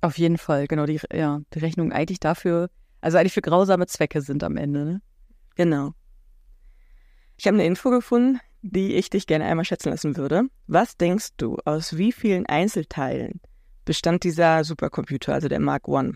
Auf 0.00 0.16
jeden 0.16 0.38
Fall, 0.38 0.66
genau, 0.66 0.86
die, 0.86 1.00
ja, 1.12 1.40
die 1.52 1.58
Rechnungen 1.58 1.92
eigentlich 1.92 2.20
dafür, 2.20 2.70
also 3.00 3.18
eigentlich 3.18 3.34
für 3.34 3.42
grausame 3.42 3.86
Zwecke 3.86 4.22
sind 4.22 4.44
am 4.44 4.56
Ende, 4.56 4.84
ne? 4.84 5.02
Genau. 5.56 5.92
Ich 7.36 7.46
habe 7.46 7.56
eine 7.56 7.66
Info 7.66 7.90
gefunden, 7.90 8.38
die 8.62 8.94
ich 8.94 9.10
dich 9.10 9.26
gerne 9.26 9.44
einmal 9.44 9.64
schätzen 9.64 9.90
lassen 9.90 10.16
würde. 10.16 10.44
Was 10.66 10.96
denkst 10.96 11.30
du, 11.36 11.58
aus 11.64 11.96
wie 11.96 12.12
vielen 12.12 12.46
Einzelteilen 12.46 13.40
bestand 13.84 14.24
dieser 14.24 14.64
Supercomputer, 14.64 15.34
also 15.34 15.48
der 15.48 15.60
Mark 15.60 15.88
I? 15.88 16.12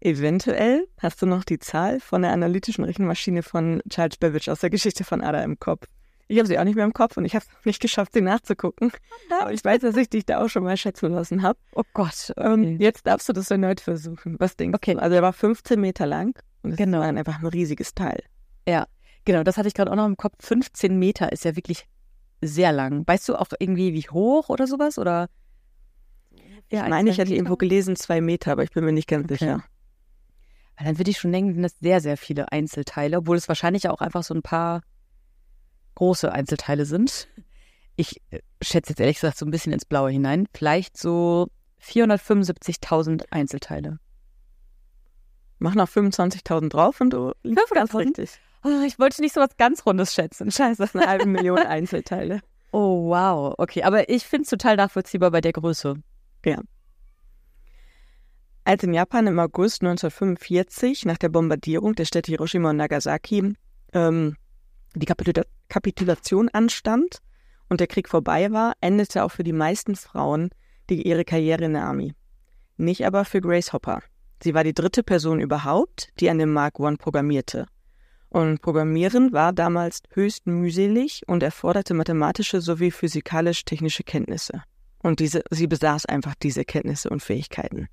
Eventuell 0.00 0.88
hast 0.98 1.20
du 1.20 1.26
noch 1.26 1.44
die 1.44 1.58
Zahl 1.58 2.00
von 2.00 2.22
der 2.22 2.32
analytischen 2.32 2.84
Rechenmaschine 2.84 3.42
von 3.42 3.82
Charles 3.88 4.16
Babbage 4.16 4.48
aus 4.48 4.60
der 4.60 4.70
Geschichte 4.70 5.04
von 5.04 5.20
Ada 5.20 5.42
im 5.42 5.58
Kopf. 5.58 5.86
Ich 6.30 6.38
habe 6.38 6.46
sie 6.46 6.60
auch 6.60 6.64
nicht 6.64 6.76
mehr 6.76 6.84
im 6.84 6.92
Kopf 6.92 7.16
und 7.16 7.24
ich 7.24 7.34
habe 7.34 7.44
es 7.44 7.66
nicht 7.66 7.80
geschafft, 7.80 8.12
sie 8.12 8.20
nachzugucken. 8.20 8.92
Aber 9.40 9.52
ich 9.52 9.64
weiß, 9.64 9.80
dass 9.80 9.96
ich 9.96 10.08
dich 10.08 10.26
da 10.26 10.40
auch 10.40 10.48
schon 10.48 10.62
mal 10.62 10.76
schätzen 10.76 11.10
lassen 11.10 11.42
habe. 11.42 11.58
Oh 11.74 11.82
Gott. 11.92 12.32
Okay. 12.36 12.52
Ähm, 12.52 12.80
jetzt 12.80 13.04
darfst 13.08 13.28
du 13.28 13.32
das 13.32 13.50
erneut 13.50 13.80
versuchen. 13.80 14.36
Was 14.38 14.56
denkst 14.56 14.76
okay. 14.76 14.94
du? 14.94 15.02
Also 15.02 15.16
er 15.16 15.22
war 15.22 15.32
15 15.32 15.80
Meter 15.80 16.06
lang 16.06 16.38
und 16.62 16.70
es 16.70 16.76
genau. 16.76 17.00
war 17.00 17.08
einfach 17.08 17.40
ein 17.40 17.46
riesiges 17.46 17.96
Teil. 17.96 18.22
Ja, 18.68 18.86
genau, 19.24 19.42
das 19.42 19.56
hatte 19.56 19.66
ich 19.66 19.74
gerade 19.74 19.90
auch 19.90 19.96
noch 19.96 20.06
im 20.06 20.16
Kopf. 20.16 20.34
15 20.38 20.96
Meter 20.96 21.32
ist 21.32 21.44
ja 21.44 21.56
wirklich 21.56 21.88
sehr 22.40 22.70
lang. 22.70 23.04
Weißt 23.08 23.28
du 23.28 23.34
auch 23.34 23.48
irgendwie, 23.58 23.92
wie 23.92 24.08
hoch 24.08 24.50
oder 24.50 24.68
sowas? 24.68 24.98
Oder? 25.00 25.30
Ja, 26.70 26.84
ich 26.84 26.90
meine, 26.90 27.10
ich 27.10 27.18
hatte 27.18 27.34
irgendwo 27.34 27.56
gelesen 27.56 27.96
zwei 27.96 28.20
Meter, 28.20 28.52
aber 28.52 28.62
ich 28.62 28.70
bin 28.70 28.84
mir 28.84 28.92
nicht 28.92 29.08
ganz 29.08 29.24
okay. 29.24 29.34
sicher. 29.34 29.64
Weil 30.76 30.86
dann 30.86 30.98
würde 30.98 31.10
ich 31.10 31.18
schon 31.18 31.32
denken, 31.32 31.60
das 31.60 31.76
sehr, 31.80 32.00
sehr 32.00 32.16
viele 32.16 32.52
Einzelteile, 32.52 33.18
obwohl 33.18 33.36
es 33.36 33.48
wahrscheinlich 33.48 33.88
auch 33.88 34.00
einfach 34.00 34.22
so 34.22 34.32
ein 34.32 34.42
paar 34.42 34.82
große 35.94 36.32
Einzelteile 36.32 36.84
sind. 36.86 37.28
Ich 37.96 38.20
äh, 38.30 38.40
schätze 38.62 38.90
jetzt 38.90 39.00
ehrlich 39.00 39.16
gesagt 39.16 39.38
so 39.38 39.46
ein 39.46 39.50
bisschen 39.50 39.72
ins 39.72 39.84
Blaue 39.84 40.10
hinein. 40.10 40.46
Vielleicht 40.54 40.96
so 40.96 41.48
475.000 41.82 43.24
Einzelteile. 43.30 43.98
Mach 45.58 45.74
noch 45.74 45.88
25.000 45.88 46.70
drauf 46.70 47.00
und 47.00 47.10
du 47.10 47.32
liegst 47.42 47.70
ganz 47.70 47.94
richtig. 47.94 48.40
Oh, 48.64 48.82
ich 48.86 48.98
wollte 48.98 49.20
nicht 49.20 49.34
so 49.34 49.40
was 49.40 49.56
ganz 49.56 49.84
Rundes 49.86 50.14
schätzen. 50.14 50.50
Scheiße. 50.50 50.82
Das 50.82 50.90
ist 50.90 50.96
eine 50.96 51.06
halbe 51.06 51.26
Million 51.26 51.58
Einzelteile. 51.58 52.40
Oh, 52.72 53.08
wow. 53.08 53.52
Okay, 53.58 53.82
aber 53.82 54.08
ich 54.08 54.24
finde 54.24 54.44
es 54.44 54.50
total 54.50 54.76
nachvollziehbar 54.76 55.32
bei 55.32 55.40
der 55.40 55.52
Größe. 55.52 55.96
Ja. 56.44 56.60
Als 58.62 58.84
in 58.84 58.94
Japan 58.94 59.26
im 59.26 59.40
August 59.40 59.82
1945 59.82 61.04
nach 61.04 61.18
der 61.18 61.30
Bombardierung 61.30 61.96
der 61.96 62.04
Städte 62.04 62.30
Hiroshima 62.30 62.70
und 62.70 62.76
Nagasaki 62.76 63.56
ähm, 63.92 64.36
die 64.94 65.06
Kapitula 65.06 65.44
Kapitulation 65.68 66.48
anstand 66.48 67.20
und 67.68 67.80
der 67.80 67.86
Krieg 67.86 68.08
vorbei 68.08 68.50
war, 68.50 68.74
endete 68.80 69.22
auch 69.24 69.30
für 69.30 69.44
die 69.44 69.52
meisten 69.52 69.94
Frauen 69.94 70.50
die, 70.88 71.06
ihre 71.06 71.24
Karriere 71.24 71.64
in 71.64 71.74
der 71.74 71.84
Army. 71.84 72.14
Nicht 72.76 73.06
aber 73.06 73.24
für 73.24 73.40
Grace 73.40 73.72
Hopper. 73.72 74.02
Sie 74.42 74.54
war 74.54 74.64
die 74.64 74.74
dritte 74.74 75.02
Person 75.02 75.40
überhaupt, 75.40 76.08
die 76.18 76.28
an 76.28 76.38
dem 76.38 76.52
Mark 76.52 76.80
I 76.80 76.96
programmierte. 76.96 77.66
Und 78.30 78.62
Programmieren 78.62 79.32
war 79.32 79.52
damals 79.52 80.02
höchst 80.10 80.46
mühselig 80.46 81.22
und 81.26 81.42
erforderte 81.42 81.94
mathematische 81.94 82.60
sowie 82.60 82.90
physikalisch-technische 82.90 84.04
Kenntnisse. 84.04 84.62
Und 85.02 85.20
diese, 85.20 85.42
sie 85.50 85.66
besaß 85.66 86.06
einfach 86.06 86.34
diese 86.36 86.64
Kenntnisse 86.64 87.10
und 87.10 87.22
Fähigkeiten. 87.22 87.88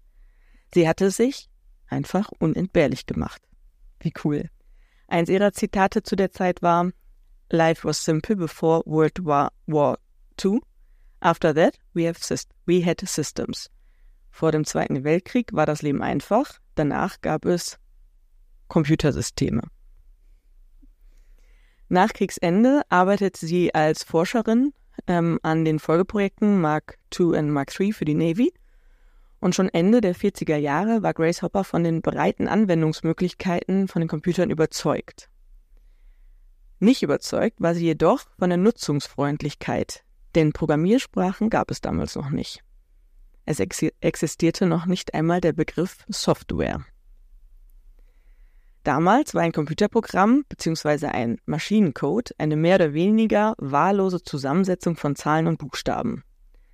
Sie 0.73 0.87
hatte 0.87 1.09
sich 1.09 1.49
einfach 1.87 2.29
unentbehrlich 2.39 3.05
gemacht. 3.05 3.41
Wie 3.99 4.13
cool. 4.23 4.49
Eins 5.07 5.29
ihrer 5.29 5.53
Zitate 5.53 6.03
zu 6.03 6.15
der 6.15 6.31
Zeit 6.31 6.61
war, 6.61 6.91
Life 7.49 7.87
was 7.87 8.03
simple 8.03 8.35
before 8.35 8.83
World 8.85 9.23
War, 9.23 9.51
War 9.65 9.99
II. 10.43 10.59
After 11.19 11.53
that, 11.55 11.77
we, 11.93 12.07
have 12.07 12.19
we 12.65 12.85
had 12.85 12.99
systems. 13.01 13.69
Vor 14.29 14.51
dem 14.51 14.65
Zweiten 14.65 15.03
Weltkrieg 15.03 15.53
war 15.53 15.65
das 15.65 15.81
Leben 15.81 16.03
einfach, 16.03 16.59
danach 16.75 17.21
gab 17.21 17.45
es 17.45 17.79
Computersysteme. 18.67 19.61
Nach 21.89 22.11
Kriegsende 22.11 22.81
arbeitet 22.89 23.37
sie 23.37 23.73
als 23.73 24.03
Forscherin 24.03 24.73
ähm, 25.07 25.39
an 25.41 25.63
den 25.63 25.79
Folgeprojekten 25.79 26.59
Mark 26.59 26.97
II 27.17 27.37
und 27.37 27.49
Mark 27.49 27.79
III 27.79 27.93
für 27.93 28.05
die 28.05 28.13
Navy 28.13 28.53
und 29.39 29.55
schon 29.55 29.69
Ende 29.69 30.01
der 30.01 30.15
40er 30.15 30.57
Jahre 30.57 31.03
war 31.03 31.13
Grace 31.13 31.41
Hopper 31.41 31.63
von 31.63 31.83
den 31.83 32.01
breiten 32.01 32.47
Anwendungsmöglichkeiten 32.47 33.87
von 33.87 34.01
den 34.01 34.09
Computern 34.09 34.49
überzeugt. 34.49 35.29
Nicht 36.79 37.03
überzeugt 37.03 37.59
war 37.59 37.73
sie 37.73 37.85
jedoch 37.85 38.21
von 38.37 38.49
der 38.49 38.57
Nutzungsfreundlichkeit, 38.57 40.03
denn 40.35 40.53
Programmiersprachen 40.53 41.49
gab 41.49 41.71
es 41.71 41.81
damals 41.81 42.15
noch 42.15 42.29
nicht. 42.29 42.63
Es 43.45 43.59
ex 43.59 43.81
existierte 44.01 44.65
noch 44.65 44.85
nicht 44.85 45.13
einmal 45.13 45.41
der 45.41 45.53
Begriff 45.53 46.05
Software. 46.09 46.85
Damals 48.83 49.33
war 49.33 49.41
ein 49.41 49.51
Computerprogramm 49.51 50.45
bzw. 50.47 51.07
ein 51.07 51.39
Maschinencode 51.45 52.33
eine 52.37 52.55
mehr 52.55 52.75
oder 52.75 52.93
weniger 52.93 53.55
wahllose 53.57 54.21
Zusammensetzung 54.21 54.95
von 54.95 55.15
Zahlen 55.15 55.47
und 55.47 55.57
Buchstaben. 55.57 56.23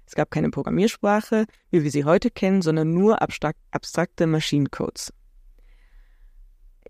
Es 0.05 0.15
gab 0.15 0.31
keine 0.31 0.49
Programmiersprache, 0.49 1.45
wie 1.71 1.83
wir 1.83 1.91
sie 1.91 2.05
heute 2.05 2.29
kennen, 2.29 2.61
sondern 2.61 2.93
nur 2.93 3.21
abstrakte 3.21 4.27
Maschinencodes. 4.27 5.13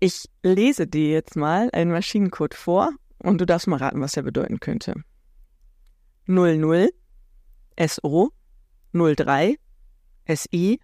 Ich 0.00 0.28
lese 0.42 0.86
dir 0.86 1.10
jetzt 1.10 1.36
mal 1.36 1.70
einen 1.72 1.92
Maschinencode 1.92 2.54
vor 2.54 2.90
und 3.18 3.40
du 3.40 3.46
darfst 3.46 3.68
mal 3.68 3.76
raten, 3.76 4.00
was 4.00 4.16
er 4.16 4.22
bedeuten 4.24 4.60
könnte. 4.60 4.94
00 6.26 6.90
SO 7.78 8.30
03 8.92 9.56
SI 10.28 10.80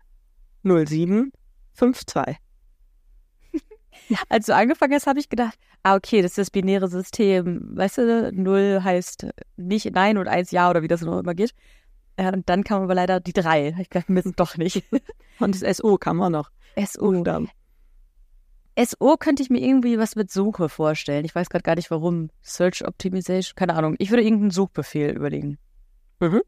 07 0.62 1.32
52. 1.74 2.36
Als 4.28 4.46
du 4.46 4.54
angefangen 4.54 4.94
hast, 4.94 5.06
habe 5.06 5.18
ich 5.20 5.28
gedacht, 5.28 5.58
ah, 5.82 5.96
okay, 5.96 6.22
das 6.22 6.32
ist 6.32 6.38
das 6.38 6.50
binäre 6.50 6.88
System. 6.88 7.76
Weißt 7.76 7.98
du, 7.98 8.32
0 8.32 8.80
heißt 8.82 9.26
nicht 9.56 9.92
Nein 9.92 10.18
und 10.18 10.28
1 10.28 10.50
Ja 10.50 10.70
oder 10.70 10.82
wie 10.82 10.88
das 10.88 11.02
noch 11.02 11.18
immer 11.18 11.34
geht. 11.34 11.54
Ja, 12.20 12.34
und 12.34 12.50
dann 12.50 12.64
kam 12.64 12.82
aber 12.82 12.94
leider 12.94 13.18
die 13.18 13.32
drei. 13.32 13.74
Ich 13.80 13.88
dachte, 13.88 14.12
mir 14.12 14.22
doch 14.36 14.58
nicht. 14.58 14.84
Und 15.38 15.60
das 15.60 15.78
SO 15.78 15.96
kam 15.96 16.20
auch 16.20 16.28
noch. 16.28 16.50
SO. 16.76 17.24
SO 18.78 19.16
könnte 19.16 19.42
ich 19.42 19.48
mir 19.48 19.60
irgendwie 19.60 19.98
was 19.98 20.16
mit 20.16 20.30
Suche 20.30 20.68
vorstellen. 20.68 21.24
Ich 21.24 21.34
weiß 21.34 21.48
gerade 21.48 21.62
gar 21.62 21.76
nicht 21.76 21.90
warum. 21.90 22.28
Search 22.42 22.86
Optimization, 22.86 23.54
keine 23.56 23.74
Ahnung. 23.74 23.96
Ich 23.98 24.10
würde 24.10 24.22
irgendeinen 24.22 24.50
Suchbefehl 24.50 25.16
überlegen. 25.16 25.56
Mhm. 26.20 26.42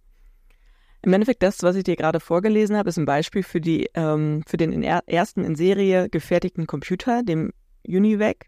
Im 1.01 1.13
Endeffekt, 1.15 1.43
das, 1.43 1.63
was 1.63 1.75
ich 1.75 1.85
dir 1.85 1.97
gerade 1.97 2.21
vorgelesen 2.21 2.77
habe, 2.77 2.91
ist 2.91 2.99
ein 2.99 3.07
Beispiel 3.07 3.43
für, 3.43 3.63
die, 3.63 3.89
ähm, 3.95 4.43
für 4.47 4.59
den 4.59 4.73
in 4.73 4.83
er 4.83 5.03
ersten 5.07 5.43
in 5.43 5.57
Serie 5.57 6.11
gefertigten 6.11 6.67
Computer, 6.67 7.23
dem 7.23 7.51
UNIVAC, 7.87 8.47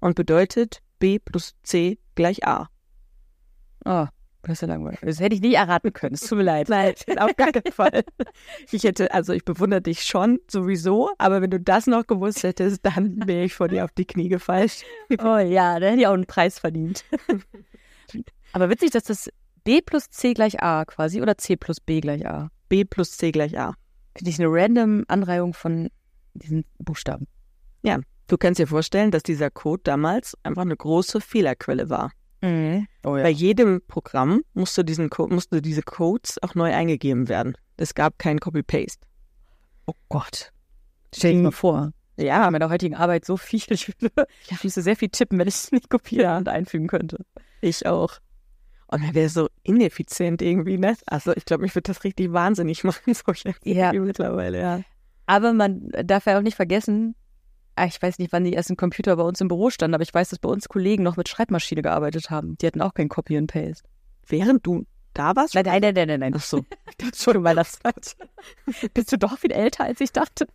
und 0.00 0.16
bedeutet 0.16 0.80
B 0.98 1.18
plus 1.18 1.54
C 1.62 1.98
gleich 2.14 2.46
A. 2.46 2.70
Oh, 3.84 4.06
das 4.46 4.62
ist 4.62 4.68
langweilig. 4.68 5.00
Das 5.02 5.20
hätte 5.20 5.34
ich 5.34 5.40
nie 5.40 5.54
erraten 5.54 5.92
können. 5.92 6.14
Es 6.14 6.22
tut 6.22 6.38
mir 6.38 6.44
leid. 6.44 6.68
Nein, 6.68 6.94
auf 7.18 7.36
gar 7.36 7.52
keinen 7.52 7.72
Fall. 7.72 8.04
Ich 8.70 8.84
hätte, 8.84 9.12
also 9.12 9.32
ich 9.32 9.44
bewundere 9.44 9.82
dich 9.82 10.02
schon 10.02 10.40
sowieso, 10.48 11.10
aber 11.18 11.42
wenn 11.42 11.50
du 11.50 11.60
das 11.60 11.86
noch 11.86 12.06
gewusst 12.06 12.42
hättest, 12.42 12.84
dann 12.84 13.26
wäre 13.26 13.44
ich 13.44 13.54
vor 13.54 13.68
dir 13.68 13.84
auf 13.84 13.92
die 13.92 14.06
Knie 14.06 14.28
gefallen. 14.28 14.54
Oh 15.22 15.38
ja, 15.38 15.78
da 15.78 15.86
hätte 15.88 16.00
ich 16.00 16.06
auch 16.06 16.14
einen 16.14 16.26
Preis 16.26 16.58
verdient. 16.58 17.04
Aber 18.52 18.70
witzig, 18.70 18.90
dass 18.90 19.04
das 19.04 19.30
B 19.64 19.80
plus 19.80 20.10
C 20.10 20.34
gleich 20.34 20.62
A 20.62 20.84
quasi 20.84 21.20
oder 21.20 21.36
C 21.38 21.56
plus 21.56 21.80
B 21.80 22.00
gleich 22.00 22.26
A? 22.26 22.50
B 22.68 22.84
plus 22.84 23.16
C 23.16 23.32
gleich 23.32 23.58
A. 23.58 23.74
Finde 24.16 24.30
ich 24.30 24.38
eine 24.38 24.48
random 24.48 25.04
Anreihung 25.08 25.54
von 25.54 25.90
diesen 26.34 26.64
Buchstaben. 26.78 27.26
Ja, 27.82 28.00
du 28.28 28.36
kannst 28.36 28.58
dir 28.58 28.66
vorstellen, 28.66 29.10
dass 29.10 29.22
dieser 29.22 29.50
Code 29.50 29.82
damals 29.84 30.36
einfach 30.42 30.62
eine 30.62 30.76
große 30.76 31.20
Fehlerquelle 31.20 31.90
war. 31.90 32.12
Mhm. 32.44 32.86
Oh 33.04 33.16
ja. 33.16 33.22
Bei 33.22 33.30
jedem 33.30 33.80
Programm 33.86 34.42
musste, 34.54 34.84
diesen 34.84 35.10
musste 35.30 35.62
diese 35.62 35.82
Codes 35.82 36.42
auch 36.42 36.54
neu 36.54 36.72
eingegeben 36.74 37.28
werden. 37.28 37.56
Es 37.76 37.94
gab 37.94 38.18
kein 38.18 38.38
Copy-Paste. 38.38 39.06
Oh 39.86 39.94
Gott. 40.08 40.52
Stell 41.14 41.32
dir 41.34 41.42
mal 41.42 41.52
vor. 41.52 41.92
Ja, 42.16 42.50
mit 42.50 42.62
der 42.62 42.70
heutigen 42.70 42.94
Arbeit 42.94 43.24
so 43.24 43.36
viel. 43.36 43.62
Ich, 43.70 43.88
würde, 44.00 44.26
ich 44.48 44.62
müsste 44.62 44.82
sehr 44.82 44.96
viel 44.96 45.08
tippen, 45.08 45.38
wenn 45.38 45.48
ich 45.48 45.54
es 45.54 45.72
nicht 45.72 45.90
kopieren 45.90 46.38
und 46.38 46.48
einfügen 46.48 46.86
könnte. 46.86 47.24
Ich 47.60 47.86
auch. 47.86 48.18
Und 48.86 49.02
man 49.02 49.14
wäre 49.14 49.28
so 49.28 49.48
ineffizient 49.62 50.42
irgendwie, 50.42 50.78
ne? 50.78 50.96
Also 51.06 51.32
ich 51.34 51.44
glaube, 51.44 51.62
mich 51.62 51.74
würde 51.74 51.88
das 51.88 52.04
richtig 52.04 52.32
wahnsinnig 52.32 52.84
machen, 52.84 53.14
solche 53.14 53.54
Ja. 53.64 53.92
mittlerweile, 53.92 54.60
ja. 54.60 54.80
Aber 55.26 55.52
man 55.52 55.88
darf 56.04 56.26
ja 56.26 56.38
auch 56.38 56.42
nicht 56.42 56.56
vergessen, 56.56 57.16
ich 57.82 58.00
weiß 58.00 58.18
nicht, 58.18 58.32
wann 58.32 58.44
die 58.44 58.54
ersten 58.54 58.76
Computer 58.76 59.16
bei 59.16 59.22
uns 59.24 59.40
im 59.40 59.48
Büro 59.48 59.70
standen, 59.70 59.94
aber 59.94 60.02
ich 60.02 60.14
weiß, 60.14 60.28
dass 60.28 60.38
bei 60.38 60.48
uns 60.48 60.68
Kollegen 60.68 61.02
noch 61.02 61.16
mit 61.16 61.28
Schreibmaschine 61.28 61.82
gearbeitet 61.82 62.30
haben. 62.30 62.56
Die 62.58 62.66
hatten 62.66 62.80
auch 62.80 62.94
kein 62.94 63.08
Copy 63.08 63.36
and 63.36 63.50
Paste. 63.50 63.88
Während 64.26 64.66
du 64.66 64.86
da 65.12 65.34
warst? 65.36 65.54
Nein, 65.54 65.64
nein, 65.64 65.80
nein, 65.82 65.94
nein, 65.94 66.06
nein. 66.08 66.20
nein. 66.20 66.34
Ach 66.36 66.42
so. 66.42 66.64
Schon 67.14 67.42
mal 67.42 67.54
das 67.54 67.78
Bist 68.94 69.12
du 69.12 69.18
doch 69.18 69.38
viel 69.38 69.52
älter, 69.52 69.84
als 69.84 70.00
ich 70.00 70.12
dachte? 70.12 70.46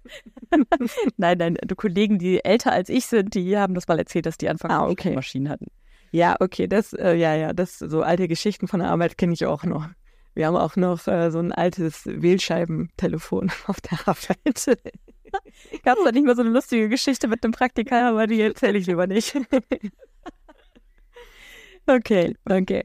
nein, 1.18 1.38
nein, 1.38 1.58
du 1.66 1.76
Kollegen, 1.76 2.20
die 2.20 2.44
älter 2.44 2.72
als 2.72 2.90
ich 2.90 3.06
sind, 3.06 3.34
die 3.34 3.58
haben 3.58 3.74
das 3.74 3.88
mal 3.88 4.00
erzählt, 4.00 4.26
dass 4.26 4.38
die 4.38 4.50
Anfang 4.50 4.72
Ah, 4.72 4.88
okay. 4.88 5.16
Maschinen 5.16 5.50
hatten. 5.50 5.68
Ja, 6.12 6.36
okay, 6.40 6.68
das, 6.68 6.94
äh, 6.94 7.14
ja, 7.14 7.36
ja, 7.36 7.54
das, 7.54 7.80
so 7.80 8.02
alte 8.02 8.28
Geschichten 8.28 8.68
von 8.68 8.80
der 8.80 8.90
Arbeit 8.90 9.18
kenne 9.18 9.34
ich 9.34 9.46
auch 9.46 9.64
noch. 9.64 9.88
Wir 10.34 10.48
haben 10.48 10.56
auch 10.56 10.76
noch 10.76 11.08
äh, 11.08 11.32
so 11.32 11.40
ein 11.40 11.52
altes 11.52 12.06
Wählscheibentelefon 12.06 13.52
auf 13.68 13.82
der 13.82 14.00
Arbeit. 14.08 14.78
Gab 15.84 15.98
es 15.98 16.04
da 16.04 16.12
nicht 16.12 16.26
mal 16.26 16.36
so 16.36 16.42
eine 16.42 16.52
lustige 16.52 16.90
Geschichte 16.90 17.28
mit 17.28 17.44
einem 17.44 17.54
Praktikant, 17.54 18.04
aber 18.04 18.28
die 18.28 18.42
erzähle 18.42 18.78
ich 18.78 18.88
lieber 18.88 19.08
nicht. 19.08 19.36
Okay, 21.90 22.36
okay. 22.48 22.84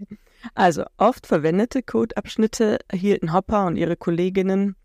Also 0.54 0.84
oft 0.96 1.26
verwendete 1.26 1.82
Codeabschnitte 1.82 2.78
hielten 2.90 3.34
Hopper 3.34 3.66
und 3.66 3.76
ihre 3.76 3.98
Kolleginnen 3.98 4.76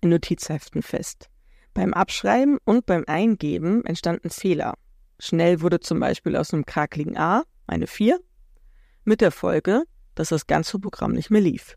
in 0.00 0.08
Notizheften 0.08 0.82
fest. 0.82 1.28
Beim 1.74 1.92
Abschreiben 1.92 2.56
und 2.64 2.86
beim 2.86 3.04
Eingeben 3.06 3.84
entstanden 3.84 4.30
Fehler. 4.30 4.78
Schnell 5.18 5.60
wurde 5.60 5.80
zum 5.80 6.00
Beispiel 6.00 6.36
aus 6.36 6.54
einem 6.54 6.64
krakeligen 6.64 7.18
A 7.18 7.44
eine 7.66 7.86
4, 7.86 8.18
mit 9.04 9.20
der 9.20 9.30
Folge, 9.30 9.84
dass 10.14 10.30
das 10.30 10.46
ganze 10.46 10.78
Programm 10.78 11.12
nicht 11.12 11.30
mehr 11.30 11.42
lief. 11.42 11.76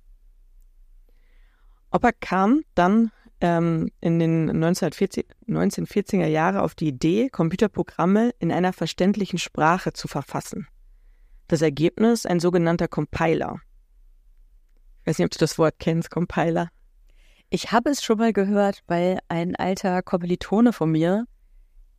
Hopper 1.91 2.11
kam 2.13 2.63
dann 2.75 3.11
ähm, 3.43 3.91
in 3.99 4.19
den 4.19 4.49
1940, 4.49 5.27
1940er 5.49 6.27
Jahren 6.27 6.57
auf 6.57 6.75
die 6.75 6.87
Idee, 6.87 7.29
Computerprogramme 7.29 8.31
in 8.39 8.53
einer 8.53 8.71
verständlichen 8.71 9.37
Sprache 9.37 9.91
zu 9.91 10.07
verfassen. 10.07 10.67
Das 11.49 11.61
Ergebnis 11.61 12.25
ein 12.25 12.39
sogenannter 12.39 12.87
Compiler. 12.87 13.59
Ich 15.01 15.07
weiß 15.07 15.19
nicht, 15.19 15.25
ob 15.25 15.31
du 15.31 15.39
das 15.39 15.59
Wort 15.59 15.75
kennst, 15.77 16.09
Compiler. 16.09 16.69
Ich 17.49 17.73
habe 17.73 17.89
es 17.89 18.01
schon 18.01 18.17
mal 18.17 18.31
gehört, 18.31 18.81
weil 18.87 19.19
ein 19.27 19.57
alter 19.57 20.01
Kommilitone 20.01 20.71
von 20.71 20.89
mir 20.89 21.25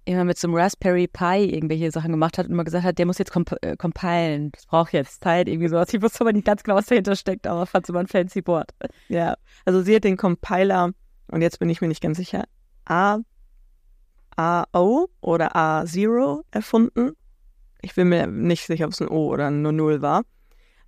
immer 0.07 0.25
mit 0.25 0.39
so 0.39 0.49
einem 0.49 0.57
Raspberry 0.57 1.09
Pi 1.09 1.45
irgendwelche 1.45 1.91
Sachen 1.91 2.11
gemacht 2.11 2.39
hat 2.39 2.47
und 2.47 2.53
immer 2.53 2.65
gesagt 2.65 2.85
hat, 2.85 2.99
der 2.99 3.05
muss 3.05 3.19
jetzt 3.19 3.33
comp 3.33 3.55
äh, 3.61 3.77
compilen. 3.77 4.51
Das 4.53 4.65
braucht 4.65 4.95
jetzt 4.95 5.23
Zeit, 5.23 5.47
irgendwie 5.47 5.69
sowas. 5.69 5.93
Ich 5.93 6.01
wusste 6.01 6.23
aber 6.23 6.33
nicht 6.33 6.47
ganz 6.47 6.63
genau, 6.63 6.77
was 6.77 6.87
dahinter 6.87 7.17
steckt, 7.17 7.47
aber 7.47 7.67
fand 7.67 7.85
es 7.85 7.91
immer 7.91 8.01
ein 8.01 8.07
fancy 8.07 8.47
Wort. 8.47 8.71
Ja, 9.09 9.37
also 9.67 9.83
sie 9.83 9.95
hat 9.95 10.05
den 10.05 10.17
Compiler, 10.17 10.93
und 11.29 11.43
jetzt 11.43 11.59
bin 11.59 11.69
ich 11.69 11.81
mir 11.81 11.89
nicht 11.89 12.03
ganz 12.03 12.17
sicher, 12.17 12.45
A, 12.85 13.19
AO 14.37 15.09
oder 15.21 15.57
A0 15.57 16.43
erfunden. 16.51 17.13
Ich 17.83 17.95
bin 17.95 18.09
mir 18.09 18.27
nicht 18.27 18.67
sicher, 18.67 18.87
ob 18.87 18.93
es 18.93 19.01
ein 19.01 19.09
O 19.09 19.29
oder 19.29 19.49
ein 19.49 19.63
0 19.63 20.03
war. 20.03 20.23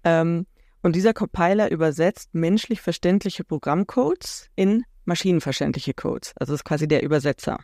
Ähm, 0.05 0.47
und 0.83 0.95
dieser 0.95 1.15
Compiler 1.15 1.71
übersetzt 1.71 2.35
menschlich 2.35 2.81
verständliche 2.81 3.45
Programmcodes 3.45 4.51
in 4.55 4.85
maschinenverständliche 5.05 5.95
Codes. 5.95 6.33
Also 6.37 6.55
ist 6.55 6.65
quasi 6.65 6.87
der 6.87 7.03
Übersetzer. 7.03 7.59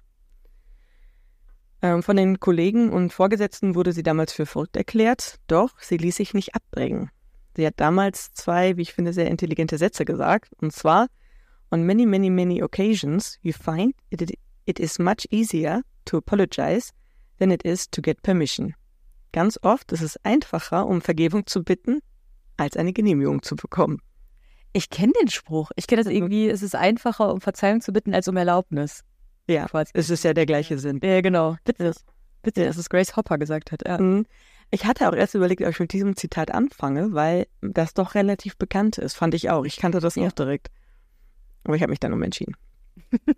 Ähm, 1.82 2.02
von 2.02 2.16
den 2.16 2.40
Kollegen 2.40 2.90
und 2.92 3.12
Vorgesetzten 3.12 3.74
wurde 3.74 3.92
sie 3.92 4.04
damals 4.04 4.32
für 4.32 4.46
verrückt 4.46 4.76
erklärt, 4.76 5.36
doch 5.48 5.70
sie 5.80 5.96
ließ 5.96 6.16
sich 6.16 6.32
nicht 6.32 6.54
abbringen. 6.54 7.10
Sie 7.56 7.66
hat 7.66 7.74
damals 7.76 8.32
zwei, 8.32 8.76
wie 8.76 8.82
ich 8.82 8.94
finde, 8.94 9.12
sehr 9.12 9.28
intelligente 9.28 9.78
Sätze 9.78 10.04
gesagt, 10.04 10.52
und 10.60 10.72
zwar 10.72 11.08
On 11.72 11.84
many, 11.86 12.04
many, 12.06 12.28
many 12.30 12.60
occasions 12.60 13.38
you 13.42 13.52
find 13.52 13.94
it, 14.10 14.38
it 14.66 14.78
is 14.78 14.98
much 14.98 15.26
easier 15.30 15.80
to 16.04 16.18
apologize 16.18 16.92
than 17.38 17.50
it 17.50 17.64
is 17.64 17.88
to 17.90 18.02
get 18.02 18.22
permission. 18.22 18.74
Ganz 19.32 19.58
oft 19.62 19.90
ist 19.92 20.02
es 20.02 20.18
einfacher, 20.24 20.86
um 20.86 21.00
Vergebung 21.00 21.46
zu 21.46 21.64
bitten, 21.64 22.00
als 22.58 22.76
eine 22.76 22.92
Genehmigung 22.92 23.42
zu 23.42 23.56
bekommen. 23.56 24.00
Ich 24.74 24.90
kenne 24.90 25.12
den 25.22 25.28
Spruch. 25.28 25.70
Ich 25.76 25.86
kenne 25.86 26.02
das 26.04 26.12
irgendwie, 26.12 26.48
es 26.48 26.62
ist 26.62 26.74
einfacher, 26.74 27.32
um 27.32 27.40
Verzeihung 27.40 27.80
zu 27.80 27.92
bitten, 27.92 28.14
als 28.14 28.28
um 28.28 28.36
Erlaubnis. 28.36 29.02
Ja, 29.48 29.66
Quasi. 29.66 29.90
es 29.94 30.10
ist 30.10 30.24
ja 30.24 30.34
der 30.34 30.46
gleiche 30.46 30.78
Sinn. 30.78 31.00
Ja, 31.02 31.20
genau. 31.22 31.56
Bitte, 31.64 31.92
bitte, 32.42 32.64
dass 32.66 32.76
es 32.76 32.90
Grace 32.90 33.16
Hopper 33.16 33.38
gesagt 33.38 33.72
hat. 33.72 33.82
Ja. 33.86 33.98
Mhm. 33.98 34.26
Ich 34.70 34.84
hatte 34.84 35.08
auch 35.08 35.14
erst 35.14 35.34
überlegt, 35.34 35.62
ob 35.62 35.68
ich 35.70 35.80
mit 35.80 35.92
diesem 35.92 36.16
Zitat 36.16 36.50
anfange, 36.50 37.12
weil 37.12 37.46
das 37.62 37.94
doch 37.94 38.14
relativ 38.14 38.56
bekannt 38.56 38.98
ist. 38.98 39.14
Fand 39.14 39.34
ich 39.34 39.48
auch. 39.50 39.64
Ich 39.64 39.76
kannte 39.78 40.00
das 40.00 40.14
Ja. 40.16 40.26
auch 40.28 40.32
direkt. 40.32 40.68
Aber 41.64 41.76
ich 41.76 41.82
habe 41.82 41.90
mich 41.90 42.00
dann 42.00 42.12
umentschieden. 42.12 42.56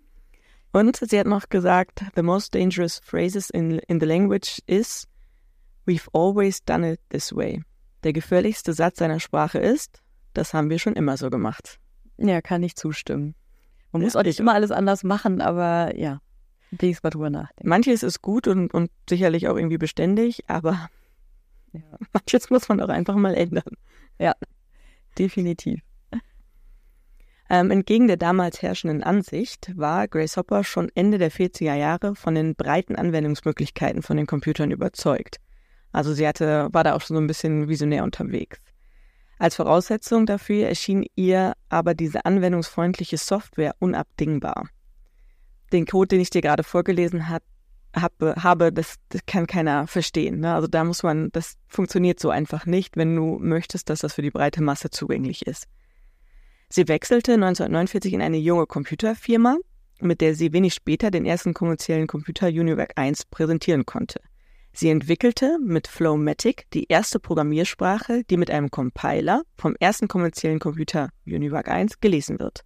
Und 0.71 0.97
sie 0.97 1.17
hat 1.19 1.27
noch 1.27 1.47
gesagt, 1.47 2.03
the 2.15 2.21
most 2.21 2.53
dangerous 2.53 2.99
phrases 2.99 3.49
in, 3.49 3.79
in 3.87 3.99
the 3.99 4.05
language 4.05 4.61
is, 4.67 5.07
we've 5.85 6.09
always 6.11 6.63
done 6.63 6.91
it 6.91 6.99
this 7.09 7.33
way. 7.33 7.63
Der 8.03 8.11
gefährlichste 8.11 8.73
Satz 8.73 8.97
seiner 8.99 9.19
Sprache 9.21 9.57
ist, 9.57 10.01
das 10.33 10.53
haben 10.53 10.69
wir 10.69 10.79
schon 10.79 10.93
immer 10.93 11.15
so 11.15 11.29
gemacht. 11.29 11.79
ja, 12.17 12.41
kann 12.41 12.61
ich 12.63 12.75
zustimmen. 12.75 13.35
Man 13.93 14.01
Ja, 14.01 14.07
muss 14.07 14.15
auch 14.17 14.23
nicht 14.23 14.35
ich 14.35 14.39
immer 14.41 14.53
alles 14.53 14.71
anders 14.71 15.03
machen, 15.05 15.39
aber 15.39 15.95
ja, 15.97 16.19
wenigstens 16.71 17.03
mal 17.03 17.09
drüber 17.11 17.29
nachdenken. 17.29 17.69
Manches 17.69 18.03
ist 18.03 18.21
gut 18.21 18.47
und, 18.47 18.73
und 18.73 18.91
sicherlich 19.09 19.47
auch 19.47 19.55
irgendwie 19.55 19.77
beständig, 19.77 20.43
aber 20.49 20.89
Ja, 21.71 21.81
manches 22.13 22.49
muss 22.49 22.67
man 22.67 22.81
auch 22.81 22.89
einfach 22.89 23.15
mal 23.15 23.33
ändern. 23.33 23.63
definitiv. 25.17 25.81
Ähm, 27.49 27.69
entgegen 27.69 28.07
der 28.07 28.17
damals 28.17 28.61
herrschenden 28.61 29.03
Ansicht 29.03 29.71
war 29.75 30.07
Grace 30.07 30.37
Hopper 30.37 30.63
schon 30.63 30.89
Ende 30.95 31.19
der 31.19 31.31
40er 31.31 31.75
Jahre 31.75 32.15
von 32.15 32.33
den 32.33 32.55
breiten 32.55 32.95
Anwendungsmöglichkeiten 32.95 34.01
von 34.01 34.17
den 34.17 34.25
Computern 34.25 34.71
überzeugt. 34.71 35.37
Also 35.91 36.13
sie 36.13 36.27
hatte, 36.27 36.69
war 36.71 36.83
da 36.83 36.95
auch 36.95 37.01
schon 37.01 37.15
so 37.15 37.21
ein 37.21 37.27
bisschen 37.27 37.67
visionär 37.67 38.03
unterwegs. 38.03 38.59
Als 39.37 39.55
Voraussetzung 39.55 40.25
dafür 40.25 40.67
erschien 40.67 41.05
ihr 41.15 41.53
aber 41.69 41.93
diese 41.93 42.25
anwendungsfreundliche 42.25 43.17
Software 43.17 43.75
unabdingbar. 43.79 44.69
Den 45.71 45.85
Code, 45.85 46.09
den 46.09 46.21
ich 46.21 46.29
dir 46.29 46.41
gerade 46.41 46.63
vorgelesen 46.63 47.29
hat, 47.29 47.43
habe, 47.95 48.35
habe 48.41 48.73
das, 48.73 48.95
das 49.09 49.25
kann 49.25 49.45
keiner 49.47 49.87
verstehen. 49.87 50.39
Ne? 50.39 50.53
Also 50.53 50.67
da 50.67 50.83
muss 50.83 51.03
man, 51.03 51.31
das 51.31 51.57
funktioniert 51.67 52.19
so 52.19 52.29
einfach 52.29 52.65
nicht, 52.65 52.97
wenn 52.97 53.15
du 53.15 53.37
möchtest, 53.39 53.89
dass 53.89 53.99
das 53.99 54.13
für 54.15 54.21
die 54.21 54.31
breite 54.31 54.63
Masse 54.63 54.89
zugänglich 54.89 55.45
ist. 55.47 55.67
Sie 56.69 56.87
wechselte 56.87 57.33
1949 57.33 58.13
in 58.13 58.21
eine 58.21 58.37
junge 58.37 58.65
Computerfirma, 58.65 59.57
mit 60.01 60.21
der 60.21 60.35
sie 60.35 60.51
wenig 60.51 60.73
später 60.73 61.11
den 61.11 61.25
ersten 61.25 61.53
kommerziellen 61.53 62.07
Computer 62.07 62.47
Univac 62.47 62.93
1 62.95 63.25
präsentieren 63.25 63.85
konnte. 63.85 64.19
Sie 64.73 64.89
entwickelte 64.89 65.57
mit 65.59 65.87
Flowmatic 65.87 66.65
die 66.73 66.87
erste 66.89 67.19
Programmiersprache, 67.19 68.23
die 68.29 68.35
mit 68.35 68.51
einem 68.51 68.69
Compiler 68.71 69.43
vom 69.55 69.75
ersten 69.79 70.09
kommerziellen 70.09 70.59
Computer 70.59 71.11
Univac 71.25 71.69
1 71.69 72.01
gelesen 72.01 72.39
wird. 72.39 72.61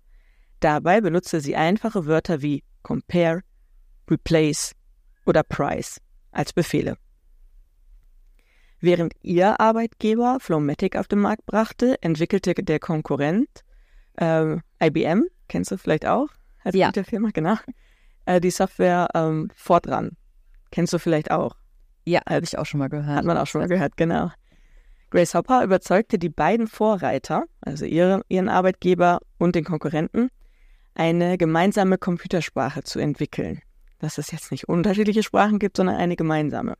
Dabei 0.59 1.01
benutzte 1.01 1.39
sie 1.39 1.55
einfache 1.55 2.07
Wörter 2.07 2.41
wie 2.41 2.63
compare, 2.81 3.41
replace 4.09 4.73
oder 5.25 5.43
price 5.43 6.01
als 6.31 6.51
Befehle. 6.51 6.97
Während 8.81 9.13
ihr 9.21 9.59
Arbeitgeber 9.59 10.39
Flowmatic 10.39 10.95
auf 10.95 11.07
den 11.07 11.19
Markt 11.19 11.45
brachte, 11.45 12.01
entwickelte 12.01 12.53
der 12.55 12.79
Konkurrent 12.79 13.63
äh, 14.19 14.57
IBM, 14.81 15.25
kennst 15.47 15.71
du 15.71 15.77
vielleicht 15.77 16.05
auch 16.05 16.27
als 16.63 16.75
Ja. 16.75 16.87
Computerfirma, 16.87 17.29
genau, 17.33 17.55
äh, 18.25 18.39
die 18.39 18.51
Software 18.51 19.07
ähm, 19.13 19.49
Fortran. 19.55 20.11
Kennst 20.71 20.93
du 20.93 20.99
vielleicht 20.99 21.31
auch. 21.31 21.55
Ja, 22.05 22.21
habe 22.27 22.43
ich 22.43 22.57
auch 22.57 22.65
schon 22.65 22.79
mal 22.79 22.89
gehört. 22.89 23.17
Hat 23.17 23.25
man 23.25 23.37
auch 23.37 23.47
schon 23.47 23.61
mal 23.61 23.67
gehört, 23.67 23.97
genau. 23.97 24.31
Grace 25.09 25.33
Hopper 25.33 25.63
überzeugte 25.63 26.19
die 26.19 26.29
beiden 26.29 26.67
Vorreiter, 26.67 27.45
also 27.61 27.85
ihre, 27.85 28.21
ihren 28.27 28.47
Arbeitgeber 28.47 29.19
und 29.39 29.55
den 29.55 29.63
Konkurrenten, 29.63 30.29
eine 30.93 31.37
gemeinsame 31.37 31.97
Computersprache 31.97 32.83
zu 32.83 32.99
entwickeln. 32.99 33.61
Dass 33.97 34.17
es 34.17 34.31
jetzt 34.31 34.51
nicht 34.51 34.69
unterschiedliche 34.69 35.23
Sprachen 35.23 35.59
gibt, 35.59 35.77
sondern 35.77 35.95
eine 35.95 36.15
gemeinsame, 36.15 36.75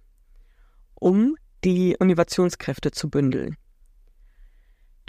um 0.96 1.36
die 1.64 1.96
Innovationskräfte 2.00 2.92
zu 2.92 3.10
bündeln. 3.10 3.58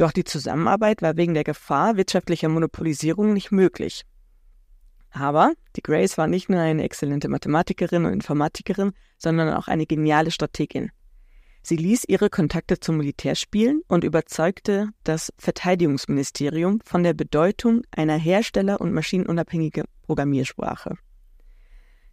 Doch 0.00 0.12
die 0.12 0.24
Zusammenarbeit 0.24 1.02
war 1.02 1.18
wegen 1.18 1.34
der 1.34 1.44
Gefahr 1.44 1.98
wirtschaftlicher 1.98 2.48
Monopolisierung 2.48 3.34
nicht 3.34 3.52
möglich. 3.52 4.06
Aber 5.10 5.52
die 5.76 5.82
Grace 5.82 6.16
war 6.16 6.26
nicht 6.26 6.48
nur 6.48 6.58
eine 6.58 6.84
exzellente 6.84 7.28
Mathematikerin 7.28 8.06
und 8.06 8.14
Informatikerin, 8.14 8.92
sondern 9.18 9.52
auch 9.52 9.68
eine 9.68 9.84
geniale 9.84 10.30
Strategin. 10.30 10.90
Sie 11.62 11.76
ließ 11.76 12.04
ihre 12.08 12.30
Kontakte 12.30 12.80
zum 12.80 12.96
Militär 12.96 13.34
spielen 13.34 13.82
und 13.88 14.02
überzeugte 14.02 14.88
das 15.04 15.34
Verteidigungsministerium 15.36 16.80
von 16.82 17.02
der 17.02 17.12
Bedeutung 17.12 17.82
einer 17.90 18.16
hersteller- 18.16 18.80
und 18.80 18.94
maschinenunabhängigen 18.94 19.84
Programmiersprache. 20.00 20.94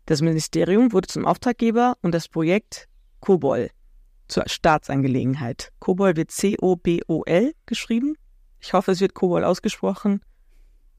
Das 0.07 0.21
Ministerium 0.21 0.91
wurde 0.91 1.07
zum 1.07 1.25
Auftraggeber 1.25 1.95
und 2.01 2.13
das 2.13 2.27
Projekt 2.27 2.89
COBOL, 3.21 3.69
zur 4.27 4.43
Staatsangelegenheit. 4.47 5.71
Kobol 5.79 6.15
wird 6.15 6.31
C-O-B-O-L 6.31 7.53
geschrieben. 7.65 8.15
Ich 8.59 8.73
hoffe, 8.73 8.91
es 8.91 9.01
wird 9.01 9.13
Kobol 9.13 9.43
ausgesprochen. 9.43 10.21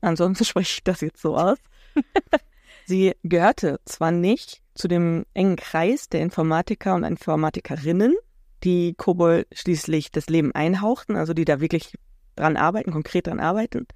Ansonsten 0.00 0.44
spreche 0.46 0.74
ich 0.78 0.84
das 0.84 1.00
jetzt 1.00 1.20
so 1.20 1.36
aus. 1.36 1.58
Sie 2.86 3.14
gehörte 3.22 3.80
zwar 3.84 4.10
nicht 4.10 4.62
zu 4.74 4.88
dem 4.88 5.26
engen 5.34 5.56
Kreis 5.56 6.08
der 6.08 6.22
Informatiker 6.22 6.94
und 6.94 7.04
Informatikerinnen, 7.04 8.16
die 8.64 8.94
Kobol 8.94 9.46
schließlich 9.52 10.10
das 10.10 10.28
Leben 10.28 10.52
einhauchten, 10.52 11.16
also 11.16 11.34
die 11.34 11.44
da 11.44 11.60
wirklich 11.60 11.98
dran 12.36 12.56
arbeiten, 12.56 12.92
konkret 12.92 13.26
dran 13.26 13.40
arbeiten, 13.40 13.86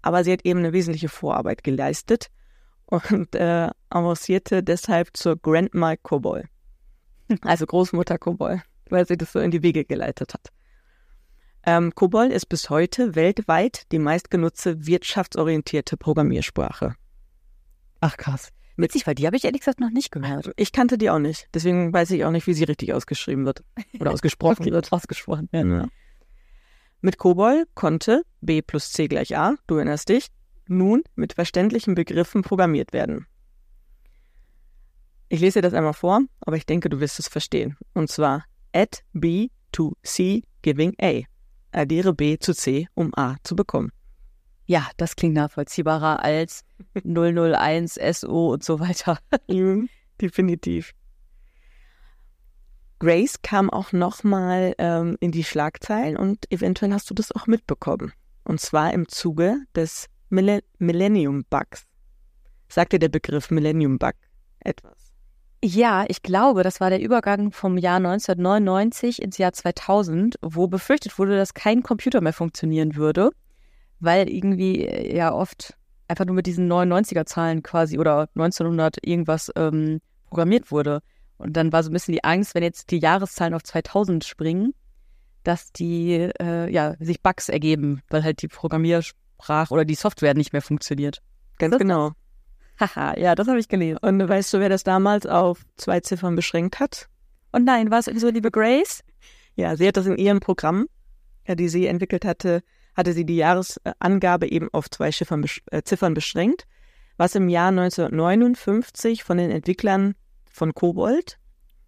aber 0.00 0.24
sie 0.24 0.32
hat 0.32 0.44
eben 0.44 0.60
eine 0.60 0.72
wesentliche 0.72 1.08
Vorarbeit 1.08 1.64
geleistet 1.64 2.30
und 2.86 3.34
äh, 3.34 3.68
avancierte 3.90 4.62
deshalb 4.62 5.16
zur 5.16 5.36
Grandma 5.36 5.96
Kobol, 5.96 6.44
also 7.42 7.66
Großmutter 7.66 8.18
Kobol, 8.18 8.62
weil 8.90 9.06
sie 9.06 9.16
das 9.16 9.32
so 9.32 9.40
in 9.40 9.50
die 9.50 9.62
Wege 9.62 9.84
geleitet 9.84 10.34
hat. 10.34 10.48
Ähm, 11.64 11.94
COBOL 11.94 12.26
ist 12.32 12.46
bis 12.46 12.70
heute 12.70 13.14
weltweit 13.14 13.90
die 13.92 13.98
meistgenutzte 13.98 14.86
wirtschaftsorientierte 14.86 15.96
Programmiersprache. 15.96 16.94
Ach 18.00 18.16
krass. 18.16 18.50
Witzig, 18.76 19.06
weil 19.08 19.16
die 19.16 19.26
habe 19.26 19.36
ich 19.36 19.44
ehrlich 19.44 19.62
gesagt 19.62 19.80
noch 19.80 19.90
nicht 19.90 20.12
gehört. 20.12 20.52
Ich 20.56 20.70
kannte 20.70 20.98
die 20.98 21.10
auch 21.10 21.18
nicht. 21.18 21.48
Deswegen 21.52 21.92
weiß 21.92 22.12
ich 22.12 22.24
auch 22.24 22.30
nicht, 22.30 22.46
wie 22.46 22.54
sie 22.54 22.62
richtig 22.62 22.94
ausgeschrieben 22.94 23.44
wird. 23.44 23.64
Oder 23.98 24.12
ausgesprochen 24.12 24.58
okay, 24.62 24.72
wird. 24.72 24.92
Ausgesprochen, 24.92 25.48
ja. 25.52 25.64
ja. 25.64 25.88
Mit 27.00 27.18
COBOL 27.18 27.66
konnte 27.74 28.22
B 28.40 28.62
plus 28.62 28.92
C 28.92 29.08
gleich 29.08 29.36
A, 29.36 29.56
du 29.66 29.76
erinnerst 29.76 30.08
dich, 30.08 30.28
nun 30.68 31.02
mit 31.16 31.32
verständlichen 31.32 31.94
Begriffen 31.94 32.42
programmiert 32.42 32.92
werden. 32.92 33.26
Ich 35.28 35.40
lese 35.40 35.58
dir 35.58 35.62
das 35.62 35.74
einmal 35.74 35.92
vor, 35.92 36.22
aber 36.40 36.56
ich 36.56 36.64
denke, 36.64 36.88
du 36.88 37.00
wirst 37.00 37.18
es 37.18 37.28
verstehen. 37.28 37.76
Und 37.94 38.10
zwar 38.10 38.44
add 38.74 38.98
B 39.12 39.50
to 39.72 39.94
C 40.02 40.42
giving 40.62 40.94
A 41.00 41.22
addiere 41.72 42.12
B 42.14 42.38
zu 42.38 42.54
C, 42.54 42.88
um 42.94 43.12
A 43.16 43.36
zu 43.42 43.56
bekommen. 43.56 43.92
Ja, 44.66 44.88
das 44.96 45.16
klingt 45.16 45.34
nachvollziehbarer 45.34 46.22
als 46.22 46.64
001 47.04 47.98
SO 48.12 48.52
und 48.52 48.64
so 48.64 48.80
weiter. 48.80 49.18
Definitiv. 50.20 50.92
Grace 52.98 53.40
kam 53.42 53.70
auch 53.70 53.92
nochmal 53.92 54.74
ähm, 54.78 55.16
in 55.20 55.30
die 55.30 55.44
Schlagzeilen 55.44 56.16
und 56.16 56.50
eventuell 56.50 56.92
hast 56.92 57.08
du 57.08 57.14
das 57.14 57.30
auch 57.32 57.46
mitbekommen. 57.46 58.12
Und 58.44 58.60
zwar 58.60 58.92
im 58.92 59.06
Zuge 59.08 59.58
des 59.74 60.06
Millennium 60.30 61.44
Bugs. 61.48 61.84
Sagt 62.68 62.92
dir 62.92 62.98
der 62.98 63.08
Begriff 63.08 63.50
Millennium 63.50 63.98
Bug 63.98 64.14
etwas? 64.60 65.07
Ja, 65.62 66.04
ich 66.06 66.22
glaube, 66.22 66.62
das 66.62 66.80
war 66.80 66.88
der 66.88 67.00
Übergang 67.00 67.50
vom 67.50 67.78
Jahr 67.78 67.96
1999 67.96 69.20
ins 69.20 69.38
Jahr 69.38 69.52
2000, 69.52 70.36
wo 70.40 70.68
befürchtet 70.68 71.18
wurde, 71.18 71.36
dass 71.36 71.52
kein 71.52 71.82
Computer 71.82 72.20
mehr 72.20 72.32
funktionieren 72.32 72.94
würde, 72.94 73.30
weil 73.98 74.28
irgendwie 74.28 74.86
äh, 74.86 75.16
ja 75.16 75.32
oft 75.32 75.74
einfach 76.06 76.26
nur 76.26 76.36
mit 76.36 76.46
diesen 76.46 76.70
99er-Zahlen 76.70 77.64
quasi 77.64 77.98
oder 77.98 78.28
1900 78.36 79.04
irgendwas 79.04 79.50
ähm, 79.56 80.00
programmiert 80.28 80.70
wurde. 80.70 81.00
Und 81.38 81.56
dann 81.56 81.72
war 81.72 81.82
so 81.82 81.90
ein 81.90 81.92
bisschen 81.92 82.12
die 82.12 82.24
Angst, 82.24 82.54
wenn 82.54 82.62
jetzt 82.62 82.90
die 82.90 82.98
Jahreszahlen 82.98 83.54
auf 83.54 83.64
2000 83.64 84.24
springen, 84.24 84.74
dass 85.42 85.72
die 85.72 86.30
äh, 86.40 86.72
ja 86.72 86.94
sich 87.00 87.20
Bugs 87.20 87.48
ergeben, 87.48 88.02
weil 88.10 88.22
halt 88.22 88.42
die 88.42 88.48
Programmiersprache 88.48 89.74
oder 89.74 89.84
die 89.84 89.94
Software 89.96 90.34
nicht 90.34 90.52
mehr 90.52 90.62
funktioniert. 90.62 91.20
Ganz 91.58 91.78
genau. 91.78 92.12
Haha, 92.78 93.18
ja, 93.18 93.34
das 93.34 93.48
habe 93.48 93.58
ich 93.58 93.68
gelesen. 93.68 93.98
Und 93.98 94.28
weißt 94.28 94.54
du, 94.54 94.60
wer 94.60 94.68
das 94.68 94.84
damals 94.84 95.26
auf 95.26 95.64
zwei 95.76 96.00
Ziffern 96.00 96.36
beschränkt 96.36 96.78
hat? 96.78 97.08
Und 97.50 97.64
nein, 97.64 97.90
war 97.90 97.98
es 97.98 98.06
so 98.06 98.28
liebe 98.28 98.50
Grace? 98.50 99.02
Ja, 99.56 99.76
sie 99.76 99.88
hat 99.88 99.96
das 99.96 100.06
in 100.06 100.16
ihrem 100.16 100.40
Programm, 100.40 100.86
ja, 101.46 101.54
die 101.54 101.68
sie 101.68 101.86
entwickelt 101.86 102.24
hatte, 102.24 102.62
hatte 102.94 103.12
sie 103.12 103.24
die 103.24 103.36
Jahresangabe 103.36 104.50
eben 104.50 104.68
auf 104.72 104.88
zwei 104.90 105.10
Ziffern, 105.10 105.44
äh, 105.70 105.82
Ziffern 105.82 106.14
beschränkt, 106.14 106.66
was 107.16 107.34
im 107.34 107.48
Jahr 107.48 107.68
1959 107.68 109.24
von 109.24 109.38
den 109.38 109.50
Entwicklern 109.50 110.14
von 110.50 110.74
Kobold, 110.74 111.38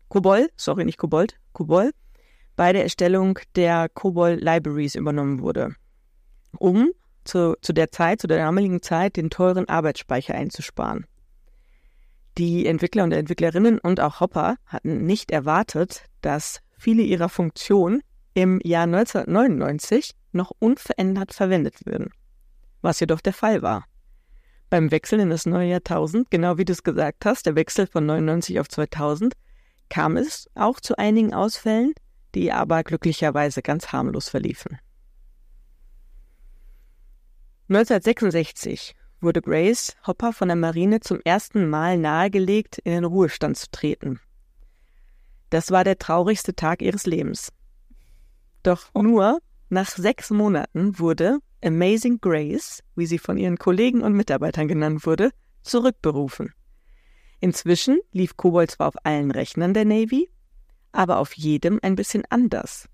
Kobol, 0.09 0.51
sorry, 0.57 0.85
nicht 0.85 0.99
Kobold, 0.99 1.37
Kobol, 1.53 1.93
bei 2.57 2.73
der 2.73 2.83
Erstellung 2.83 3.39
der 3.55 3.89
Kobol 3.89 4.33
Libraries 4.33 4.97
übernommen 4.97 5.41
wurde, 5.41 5.75
um 6.59 6.91
zu, 7.31 7.57
zu 7.63 7.73
der 7.73 7.91
Zeit, 7.91 8.21
zu 8.21 8.27
der 8.27 8.39
damaligen 8.39 8.83
Zeit, 8.83 9.17
den 9.17 9.31
teuren 9.31 9.69
Arbeitsspeicher 9.69 10.35
einzusparen. 10.35 11.07
Die 12.39 12.67
Entwickler 12.67 13.05
und 13.05 13.13
Entwicklerinnen 13.13 13.79
und 13.79 14.01
auch 14.01 14.21
Hopper 14.21 14.57
hatten 14.67 15.05
nicht 15.05 15.31
erwartet, 15.31 16.05
dass 16.21 16.61
viele 16.77 17.03
ihrer 17.03 17.29
Funktionen 17.29 18.03
im 18.35 18.61
Jahr 18.63 18.85
1999 18.85 20.13
noch 20.33 20.53
unverändert 20.59 21.33
verwendet 21.33 21.87
würden, 21.87 22.11
was 22.83 23.01
jedoch 23.01 23.21
der 23.21 23.33
Fall 23.33 23.63
war. 23.63 23.85
Beim 24.71 24.91
Wechsel 24.91 25.21
in 25.21 25.31
das 25.31 25.47
neue 25.47 25.69
Jahrtausend, 25.69 26.31
genau 26.31 26.57
wie 26.57 26.65
du 26.65 26.73
es 26.73 26.83
gesagt 26.83 27.25
hast, 27.25 27.47
der 27.47 27.57
Wechsel 27.57 27.87
von 27.87 28.07
99 28.07 28.61
auf 28.61 28.69
2000, 28.69 29.35
kam 29.89 30.17
es 30.17 30.49
auch 30.55 30.81
zu 30.81 30.97
einigen 30.97 31.35
Ausfällen, 31.35 31.93
die 32.35 32.53
aber 32.53 32.85
glücklicherweise 32.85 33.63
ganz 33.63 33.93
harmlos 33.93 34.29
verliefen. 34.29 34.79
1966 37.71 38.97
wurde 39.21 39.41
Grace 39.41 39.95
Hopper 40.05 40.33
von 40.33 40.49
der 40.49 40.57
Marine 40.57 40.99
zum 40.99 41.21
ersten 41.25 41.71
Mal 41.71 41.99
nahegelegt, 41.99 42.79
in 42.79 42.91
den 42.91 43.05
Ruhestand 43.05 43.57
zu 43.57 43.71
treten. 43.71 44.19
Das 45.51 45.71
war 45.71 45.85
der 45.85 45.97
traurigste 45.97 46.57
Tag 46.57 46.83
ihres 46.83 47.07
Lebens. 47.07 47.53
Doch 48.65 48.93
nur 48.93 49.39
nach 49.69 49.89
sechs 49.89 50.31
Monaten 50.31 50.99
wurde 50.99 51.39
Amazing 51.65 52.21
Grace, 52.21 52.83
wie 52.97 53.07
sie 53.07 53.19
von 53.19 53.37
ihren 53.37 53.57
Kollegen 53.57 54.03
und 54.03 54.15
Mitarbeitern 54.15 54.67
genannt 54.67 55.07
wurde, 55.07 55.31
zurückberufen. 55.63 56.53
Inzwischen 57.39 58.01
lief 58.11 58.37
Kobold 58.37 58.73
zwar 58.73 58.89
auf 58.89 58.97
allen 59.05 59.31
Rechnern 59.31 59.75
der 59.75 59.85
Navy, 59.85 60.29
aber 60.91 61.19
auf 61.19 61.35
jedem 61.35 61.79
ein 61.83 61.95
bisschen 61.95 62.25
anders. 62.31 62.89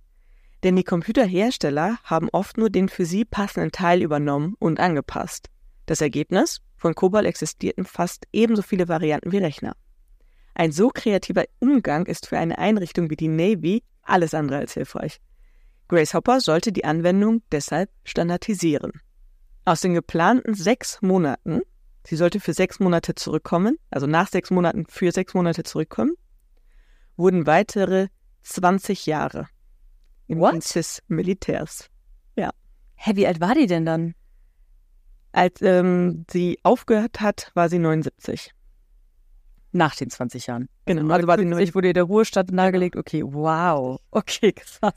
Denn 0.63 0.77
die 0.77 0.85
Computerhersteller 0.85 1.99
haben 2.05 2.29
oft 2.31 2.57
nur 2.59 2.71
den 2.71 2.89
für 2.89 3.05
sie 3.05 3.25
passenden 3.25 3.73
Teil 3.73 4.03
übernommen 4.03 4.55
und 4.59 4.81
angepasst. 4.81 5.49
Das 5.87 6.01
Ergebnis? 6.01 6.61
Von 6.77 6.95
COBOL 6.95 7.25
existierten 7.25 7.85
fast 7.85 8.27
ebenso 8.33 8.63
viele 8.63 8.89
Varianten 8.89 9.33
wie 9.33 9.39
Rechner. 9.39 9.77
Ein 10.55 10.73
so 10.73 10.89
kreativer 10.89 11.45
Umgang 11.59 12.07
ist 12.07 12.27
für 12.27 12.39
eine 12.39 12.59
Einrichtung 12.59 13.11
wie 13.11 13.17
die 13.17 13.29
Navy 13.29 13.83
alles 14.03 14.35
andere 14.35 14.59
als 14.59 14.75
hilfreich. 14.75 15.21
Grace 15.89 16.15
Hopper 16.15 16.41
sollte 16.41 16.73
die 16.73 16.85
Anwendung 16.85 17.43
deshalb 17.53 17.91
standardisieren. 18.05 18.93
Aus 19.65 19.81
den 19.81 19.95
geplanten 19.95 20.55
sechs 20.55 21.01
Monaten, 21.03 21.61
sie 22.05 22.17
sollte 22.17 22.41
für 22.41 22.55
sechs 22.55 22.81
Monate 22.81 23.15
zurückkommen, 23.15 23.79
also 23.91 24.07
nach 24.07 24.29
sechs 24.29 24.51
Monaten 24.51 24.87
für 24.89 25.13
sechs 25.13 25.35
Monate 25.35 25.63
zurückkommen, 25.63 26.15
wurden 27.17 27.47
weitere 27.47 28.09
20 28.43 29.07
Jahre 29.07 29.49
im 30.29 30.39
What? 30.41 30.53
Dienst 30.53 30.75
des 30.75 31.03
Militärs. 31.09 31.89
Ja. 32.37 32.51
Hä, 32.97 33.13
wie 33.15 33.27
alt 33.27 33.41
war 33.41 33.55
die 33.55 33.67
denn 33.67 33.85
dann? 33.87 34.15
Als 35.33 35.61
ähm, 35.61 36.25
sie 36.31 36.59
aufgehört 36.63 37.21
hat, 37.21 37.51
war 37.55 37.69
sie 37.69 37.79
79. 37.79 38.53
Nach 39.73 39.95
den 39.95 40.09
20 40.09 40.47
Jahren. 40.47 40.69
Genau. 40.87 41.13
Also 41.13 41.27
war 41.27 41.39
sie 41.39 41.45
90, 41.45 41.75
wurde 41.75 41.89
ihr 41.89 41.95
der 41.95 42.05
Ruhestand 42.05 42.53
nahegelegt. 42.53 42.97
Okay, 42.97 43.23
wow. 43.23 44.01
Okay, 44.11 44.53
krass. 44.53 44.95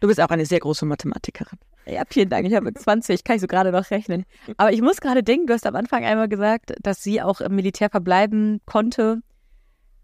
Du 0.00 0.06
bist 0.06 0.20
auch 0.20 0.28
eine 0.28 0.46
sehr 0.46 0.60
große 0.60 0.86
Mathematikerin. 0.86 1.58
Ja, 1.86 2.02
vielen 2.08 2.28
Dank. 2.28 2.46
Ich 2.46 2.54
habe 2.54 2.72
20, 2.72 3.24
kann 3.24 3.36
ich 3.36 3.42
so 3.42 3.46
gerade 3.46 3.72
noch 3.72 3.90
rechnen. 3.90 4.24
Aber 4.56 4.72
ich 4.72 4.82
muss 4.82 5.00
gerade 5.00 5.22
denken, 5.22 5.46
du 5.46 5.54
hast 5.54 5.66
am 5.66 5.76
Anfang 5.76 6.04
einmal 6.04 6.28
gesagt, 6.28 6.74
dass 6.82 7.02
sie 7.02 7.22
auch 7.22 7.40
im 7.40 7.54
Militär 7.54 7.90
verbleiben 7.90 8.60
konnte 8.66 9.20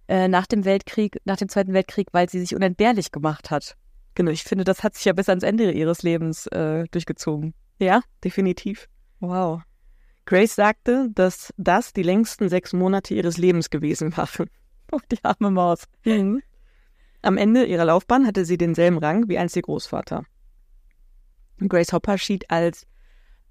äh, 0.09 0.29
nach 0.29 0.47
dem 0.47 0.65
Weltkrieg, 0.65 1.19
nach 1.25 1.37
dem 1.37 1.49
Zweiten 1.49 1.73
Weltkrieg, 1.73 2.09
weil 2.13 2.29
sie 2.29 2.41
sich 2.41 2.55
unentbehrlich 2.55 3.13
gemacht 3.13 3.51
hat. 3.51 3.77
Genau, 4.15 4.31
ich 4.31 4.45
finde, 4.45 4.65
das 4.65 4.83
hat 4.83 4.95
sich 4.95 5.05
ja 5.05 5.13
bis 5.13 5.29
ans 5.29 5.43
Ende 5.43 5.71
ihres 5.73 6.03
Lebens 6.03 6.47
äh, 6.49 6.85
durchgezogen. 6.91 7.55
Ja, 7.79 8.03
definitiv. 8.23 8.89
Wow. 9.21 9.63
Grace 10.25 10.55
sagte, 10.55 11.09
dass 11.15 11.53
das 11.57 11.93
die 11.93 12.03
längsten 12.03 12.49
sechs 12.49 12.73
Monate 12.73 13.15
ihres 13.15 13.39
Lebens 13.39 13.71
gewesen 13.71 14.17
waren. 14.17 14.51
Oh, 14.95 15.01
die 15.11 15.25
arme 15.25 15.51
Maus. 15.51 15.85
Mhm. 16.05 16.43
Am 17.23 17.39
Ende 17.39 17.65
ihrer 17.65 17.87
Laufbahn 17.87 18.27
hatte 18.27 18.45
sie 18.45 18.59
denselben 18.59 18.99
Rang 18.99 19.27
wie 19.27 19.39
einst 19.39 19.57
ihr 19.57 19.63
Großvater. 19.63 20.27
Grace 21.67 21.95
Hopper 21.95 22.19
schied 22.19 22.51
als 22.51 22.87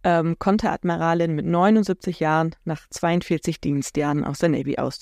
ähm, 0.04 0.38
Konteradmiralin 0.38 1.34
mit 1.34 1.48
79 1.48 2.20
Jahren 2.20 2.56
nach 2.64 2.88
42 2.90 3.60
Dienstjahren 3.60 4.24
aus 4.24 4.38
der 4.38 4.50
Navy 4.50 4.78
aus. 4.78 5.00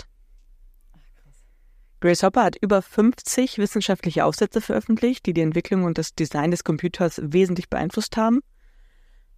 Grace 2.02 2.24
Hopper 2.24 2.44
hat 2.44 2.56
über 2.62 2.82
50 2.82 3.58
wissenschaftliche 3.58 4.24
Aufsätze 4.24 4.62
veröffentlicht, 4.62 5.26
die 5.26 5.34
die 5.34 5.42
Entwicklung 5.42 5.84
und 5.84 5.98
das 5.98 6.16
Design 6.16 6.52
des 6.52 6.64
Computers 6.64 7.20
wesentlich 7.22 7.70
beeinflusst 7.70 8.16
haben. 8.16 8.40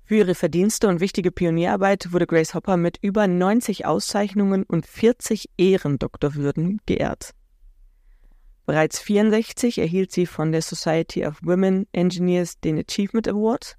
Für 0.03 0.15
ihre 0.17 0.35
Verdienste 0.35 0.87
und 0.87 0.99
wichtige 0.99 1.31
Pionierarbeit 1.31 2.11
wurde 2.11 2.27
Grace 2.27 2.53
Hopper 2.53 2.77
mit 2.77 2.97
über 3.01 3.27
90 3.27 3.85
Auszeichnungen 3.85 4.63
und 4.63 4.85
40 4.85 5.49
Ehrendoktorwürden 5.57 6.81
geehrt. 6.85 7.31
Bereits 8.65 8.99
64 8.99 9.79
erhielt 9.79 10.11
sie 10.11 10.27
von 10.27 10.51
der 10.51 10.61
Society 10.61 11.25
of 11.25 11.39
Women 11.41 11.87
Engineers 11.93 12.59
den 12.59 12.77
Achievement 12.77 13.27
Award. 13.27 13.77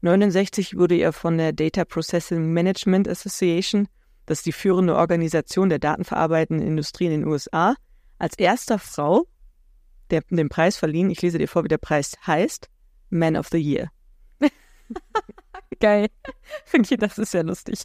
69 0.00 0.76
wurde 0.76 0.96
ihr 0.96 1.12
von 1.12 1.36
der 1.36 1.52
Data 1.52 1.84
Processing 1.84 2.52
Management 2.52 3.08
Association, 3.08 3.88
das 4.26 4.38
ist 4.38 4.46
die 4.46 4.52
führende 4.52 4.96
Organisation 4.96 5.68
der 5.68 5.78
datenverarbeitenden 5.78 6.66
Industrie 6.66 7.06
in 7.06 7.12
den 7.12 7.26
USA, 7.26 7.76
als 8.18 8.38
erster 8.38 8.78
Frau 8.78 9.26
der, 10.10 10.22
den 10.30 10.48
Preis 10.48 10.76
verliehen. 10.76 11.10
Ich 11.10 11.22
lese 11.22 11.38
dir 11.38 11.48
vor, 11.48 11.64
wie 11.64 11.68
der 11.68 11.78
Preis 11.78 12.14
heißt. 12.26 12.68
Man 13.10 13.36
of 13.36 13.48
the 13.48 13.58
Year. 13.58 13.90
Geil. 15.80 16.08
Okay, 16.72 16.96
das 16.96 17.18
ist 17.18 17.34
ja 17.34 17.42
lustig. 17.42 17.80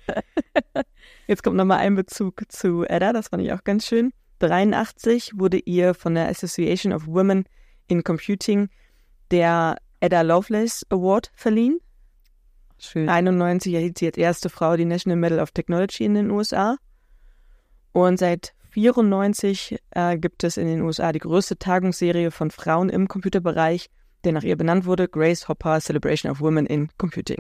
Jetzt 1.28 1.44
kommt 1.44 1.58
nochmal 1.58 1.80
ein 1.80 1.96
Bezug 1.96 2.44
zu 2.50 2.84
Edda, 2.86 3.14
das 3.14 3.28
fand 3.30 3.44
ich 3.44 3.54
auch 3.54 3.64
ganz 3.64 3.86
schön. 3.86 4.12
83 4.40 5.34
wurde 5.36 5.58
ihr 5.58 5.94
von 5.94 6.16
der 6.16 6.30
Association 6.30 6.94
of 6.94 7.06
Women 7.08 7.46
in 7.88 8.04
Computing 8.04 8.70
der 9.32 9.78
Edda 10.00 10.22
Lovelace 10.22 10.86
Award 10.90 11.32
verliehen. 11.36 11.80
Schön. 12.80 13.10
91 13.10 13.74
erhielt 13.74 13.98
sie 13.98 14.08
als 14.08 14.18
erste 14.18 14.50
Frau 14.50 14.76
die 14.78 14.86
National 14.86 15.18
Medal 15.18 15.40
of 15.40 15.52
Technology 15.52 16.06
in 16.06 16.14
den 16.14 16.32
USA. 16.32 16.78
Und 17.92 18.18
seit 18.18 18.54
94 18.72 19.78
äh, 19.92 20.18
gibt 20.18 20.44
es 20.44 20.58
in 20.58 20.68
den 20.68 20.82
USA 20.82 21.12
die 21.12 21.20
größte 21.20 21.58
Tagungsserie 21.58 22.32
von 22.32 22.52
Frauen 22.52 22.90
im 22.90 23.08
Computerbereich, 23.08 23.90
der 24.24 24.32
nach 24.32 24.44
ihr 24.44 24.56
benannt 24.56 24.86
wurde, 24.86 25.08
Grace 25.08 25.48
Hopper 25.48 25.80
Celebration 25.82 26.32
of 26.32 26.40
Women 26.40 26.66
in 26.66 26.90
Computing. 26.98 27.40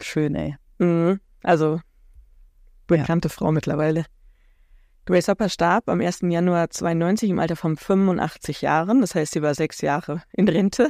Schön, 0.00 0.34
ey. 0.34 0.56
Mhm. 0.78 1.20
Also 1.42 1.80
bekannte 2.86 3.28
ja. 3.28 3.34
Frau 3.34 3.52
mittlerweile. 3.52 4.06
Grace 5.06 5.28
Hopper 5.28 5.48
starb 5.48 5.88
am 5.88 6.00
1. 6.00 6.20
Januar 6.22 6.70
92 6.70 7.30
im 7.30 7.38
Alter 7.38 7.56
von 7.56 7.76
85 7.76 8.62
Jahren. 8.62 9.00
Das 9.00 9.14
heißt, 9.14 9.32
sie 9.32 9.42
war 9.42 9.54
sechs 9.54 9.80
Jahre 9.80 10.22
in 10.32 10.48
Rente. 10.48 10.88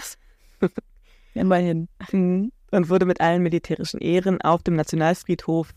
Immerhin. 1.34 1.88
Mhm. 2.12 2.52
Und 2.70 2.88
wurde 2.88 3.06
mit 3.06 3.20
allen 3.20 3.42
militärischen 3.42 4.00
Ehren 4.00 4.40
auf 4.42 4.62
dem 4.62 4.76
Nationalfriedhof 4.76 5.72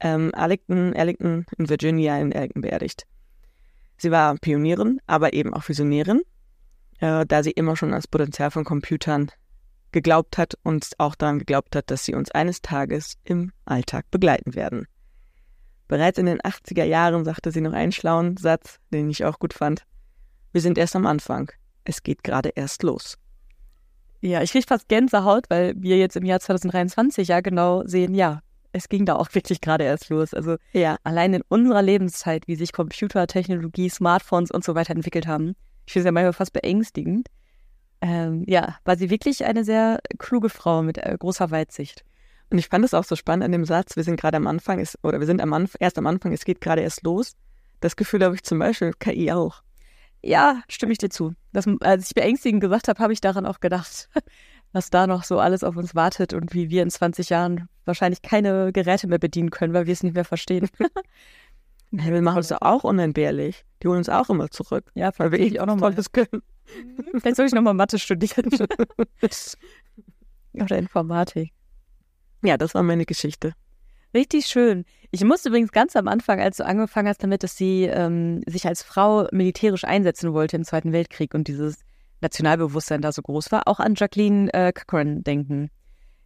ähm, 0.00 0.30
Arlington, 0.34 0.94
Arlington 0.96 1.46
in 1.58 1.68
Virginia 1.68 2.18
in 2.18 2.34
Arlington 2.34 2.62
beerdigt. 2.62 3.06
Sie 3.96 4.10
war 4.10 4.36
Pionierin, 4.36 5.00
aber 5.06 5.32
eben 5.32 5.54
auch 5.54 5.68
Visionärin, 5.68 6.22
äh, 7.00 7.24
da 7.26 7.42
sie 7.42 7.52
immer 7.52 7.76
schon 7.76 7.90
an 7.90 7.96
das 7.98 8.08
Potenzial 8.08 8.50
von 8.50 8.64
Computern 8.64 9.30
geglaubt 9.92 10.38
hat 10.38 10.58
und 10.62 10.88
auch 10.98 11.14
daran 11.14 11.38
geglaubt 11.38 11.76
hat, 11.76 11.90
dass 11.90 12.04
sie 12.04 12.14
uns 12.14 12.30
eines 12.30 12.62
Tages 12.62 13.18
im 13.24 13.52
Alltag 13.64 14.10
begleiten 14.10 14.54
werden. 14.54 14.86
Bereits 15.86 16.18
in 16.18 16.26
den 16.26 16.40
80er 16.40 16.84
Jahren 16.84 17.24
sagte 17.24 17.52
sie 17.52 17.60
noch 17.60 17.74
einen 17.74 17.92
schlauen 17.92 18.36
Satz, 18.38 18.78
den 18.90 19.10
ich 19.10 19.24
auch 19.24 19.38
gut 19.38 19.52
fand. 19.52 19.84
Wir 20.50 20.62
sind 20.62 20.78
erst 20.78 20.96
am 20.96 21.06
Anfang. 21.06 21.52
Es 21.84 22.02
geht 22.02 22.24
gerade 22.24 22.48
erst 22.48 22.82
los. 22.82 23.18
Ja, 24.22 24.40
ich 24.40 24.52
kriege 24.52 24.66
fast 24.66 24.88
Gänsehaut, 24.88 25.46
weil 25.50 25.74
wir 25.76 25.98
jetzt 25.98 26.16
im 26.16 26.24
Jahr 26.24 26.38
2023 26.38 27.26
ja 27.28 27.40
genau 27.40 27.84
sehen, 27.84 28.14
ja, 28.14 28.40
es 28.70 28.88
ging 28.88 29.04
da 29.04 29.16
auch 29.16 29.28
wirklich 29.34 29.60
gerade 29.60 29.84
erst 29.84 30.08
los. 30.08 30.32
Also 30.32 30.56
ja. 30.72 30.96
allein 31.02 31.34
in 31.34 31.42
unserer 31.48 31.82
Lebenszeit, 31.82 32.46
wie 32.46 32.54
sich 32.54 32.72
Computertechnologie, 32.72 33.90
Smartphones 33.90 34.50
und 34.50 34.64
so 34.64 34.74
weiter 34.74 34.94
entwickelt 34.94 35.26
haben, 35.26 35.54
ich 35.86 35.92
finde 35.92 36.04
es 36.04 36.06
ja 36.06 36.12
manchmal 36.12 36.32
fast 36.32 36.52
beängstigend. 36.52 37.28
Ähm, 38.00 38.44
ja, 38.46 38.76
war 38.84 38.96
sie 38.96 39.10
wirklich 39.10 39.44
eine 39.44 39.64
sehr 39.64 40.00
kluge 40.18 40.48
Frau 40.48 40.82
mit 40.82 40.98
äh, 40.98 41.16
großer 41.18 41.50
Weitsicht. 41.50 42.04
Und 42.50 42.58
ich 42.58 42.68
fand 42.68 42.84
es 42.84 42.94
auch 42.94 43.04
so 43.04 43.16
spannend 43.16 43.44
an 43.44 43.52
dem 43.52 43.64
Satz, 43.64 43.96
wir 43.96 44.04
sind 44.04 44.20
gerade 44.20 44.36
am 44.36 44.46
Anfang, 44.46 44.78
ist, 44.78 44.98
oder 45.02 45.18
wir 45.18 45.26
sind 45.26 45.40
am 45.40 45.52
Anf 45.52 45.74
erst 45.80 45.98
am 45.98 46.06
Anfang, 46.06 46.32
es 46.32 46.44
geht 46.44 46.60
gerade 46.60 46.82
erst 46.82 47.02
los. 47.02 47.34
Das 47.80 47.96
Gefühl 47.96 48.22
habe 48.22 48.34
ich 48.34 48.44
zum 48.44 48.58
Beispiel 48.58 48.92
KI 48.98 49.32
auch. 49.32 49.62
Ja, 50.22 50.62
stimme 50.68 50.92
ich 50.92 50.98
dir 50.98 51.10
zu. 51.10 51.34
Das, 51.52 51.66
als 51.80 52.06
ich 52.06 52.14
beängstigend 52.14 52.60
gesagt 52.60 52.88
habe, 52.88 53.02
habe 53.02 53.12
ich 53.12 53.20
daran 53.20 53.44
auch 53.44 53.60
gedacht, 53.60 54.08
was 54.72 54.90
da 54.90 55.06
noch 55.06 55.24
so 55.24 55.38
alles 55.38 55.64
auf 55.64 55.76
uns 55.76 55.94
wartet 55.94 56.32
und 56.32 56.54
wie 56.54 56.70
wir 56.70 56.82
in 56.82 56.90
20 56.90 57.28
Jahren 57.28 57.68
wahrscheinlich 57.84 58.22
keine 58.22 58.72
Geräte 58.72 59.08
mehr 59.08 59.18
bedienen 59.18 59.50
können, 59.50 59.74
weil 59.74 59.86
wir 59.86 59.92
es 59.92 60.02
nicht 60.02 60.14
mehr 60.14 60.24
verstehen. 60.24 60.68
Ja, 61.94 62.06
wir 62.06 62.22
machen 62.22 62.38
es 62.38 62.50
auch 62.50 62.84
unentbehrlich. 62.84 63.66
Die 63.82 63.86
holen 63.86 63.98
uns 63.98 64.08
auch 64.08 64.30
immer 64.30 64.50
zurück. 64.50 64.90
Ja, 64.94 65.10
weil 65.18 65.30
wir 65.30 65.38
eh 65.38 65.60
auch 65.60 65.66
noch 65.66 65.76
mal 65.76 65.94
können. 65.94 66.42
Vielleicht 67.20 67.36
soll 67.36 67.44
ich 67.44 67.52
nochmal 67.52 67.74
Mathe 67.74 67.98
studieren. 67.98 68.50
Oder 70.54 70.78
Informatik. 70.78 71.52
Ja, 72.42 72.56
das 72.56 72.74
war 72.74 72.82
meine 72.82 73.04
Geschichte. 73.04 73.52
Richtig 74.14 74.46
schön. 74.46 74.86
Ich 75.14 75.22
musste 75.24 75.50
übrigens 75.50 75.72
ganz 75.72 75.94
am 75.94 76.08
Anfang, 76.08 76.40
als 76.40 76.56
du 76.56 76.64
angefangen 76.64 77.06
hast 77.06 77.22
damit, 77.22 77.42
dass 77.42 77.54
sie 77.54 77.84
ähm, 77.84 78.42
sich 78.46 78.66
als 78.66 78.82
Frau 78.82 79.28
militärisch 79.30 79.84
einsetzen 79.84 80.32
wollte 80.32 80.56
im 80.56 80.64
Zweiten 80.64 80.92
Weltkrieg 80.92 81.34
und 81.34 81.48
dieses 81.48 81.76
Nationalbewusstsein 82.22 83.02
da 83.02 83.12
so 83.12 83.20
groß 83.20 83.52
war, 83.52 83.68
auch 83.68 83.78
an 83.78 83.94
Jacqueline 83.94 84.52
äh, 84.54 84.72
Cochran 84.72 85.22
denken. 85.22 85.68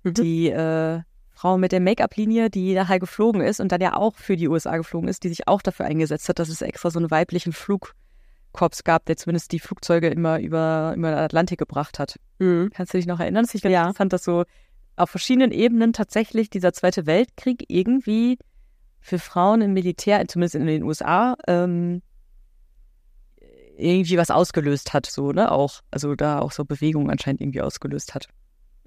Mhm. 0.05 0.14
Die 0.14 0.51
äh, 0.51 1.01
Frau 1.33 1.59
mit 1.59 1.72
der 1.72 1.81
Make-up-Linie, 1.81 2.49
die 2.49 2.75
nachher 2.75 3.01
geflogen 3.01 3.40
ist 3.40 3.59
und 3.59 3.72
dann 3.72 3.81
ja 3.81 3.96
auch 3.96 4.14
für 4.14 4.37
die 4.37 4.46
USA 4.46 4.77
geflogen 4.77 5.09
ist, 5.09 5.25
die 5.25 5.31
sich 5.31 5.49
auch 5.49 5.62
dafür 5.62 5.87
eingesetzt 5.87 6.29
hat, 6.29 6.38
dass 6.38 6.49
es 6.49 6.62
extra 6.62 6.90
so 6.90 7.01
einen 7.01 7.11
weiblichen 7.11 7.53
Flugkorps 7.53 8.85
gab, 8.85 9.05
der 9.07 9.16
zumindest 9.16 9.51
die 9.51 9.59
Flugzeuge 9.59 10.07
immer 10.07 10.38
über, 10.38 10.94
über 10.96 11.11
den 11.11 11.18
Atlantik 11.18 11.59
gebracht 11.59 11.99
hat. 11.99 12.20
Mhm. 12.38 12.70
Kannst 12.72 12.94
du 12.94 12.99
dich 12.99 13.07
noch 13.07 13.18
erinnern? 13.18 13.49
Ich 13.53 13.62
ja. 13.64 13.92
fand 13.94 14.12
das 14.12 14.22
so 14.22 14.44
auf 14.94 15.11
verschiedenen 15.11 15.51
Ebenen 15.51 15.92
tatsächlich 15.92 16.51
dieser 16.51 16.72
Zweite 16.72 17.07
Weltkrieg 17.07 17.64
irgendwie 17.66 18.38
für 19.07 19.19
Frauen 19.19 19.61
im 19.62 19.73
Militär, 19.73 20.27
zumindest 20.27 20.57
in 20.57 20.66
den 20.66 20.83
USA, 20.83 21.37
ähm, 21.47 22.03
irgendwie 23.79 24.16
was 24.16 24.31
ausgelöst 24.31 24.92
hat, 24.92 25.07
so, 25.07 25.33
ne? 25.33 25.53
Auch, 25.53 25.81
also 25.90 26.14
da 26.14 26.40
auch 26.40 26.51
so 26.51 26.64
Bewegungen 26.64 27.11
anscheinend 27.11 27.40
irgendwie 27.40 27.61
ausgelöst 27.61 28.14
hat. 28.14 28.29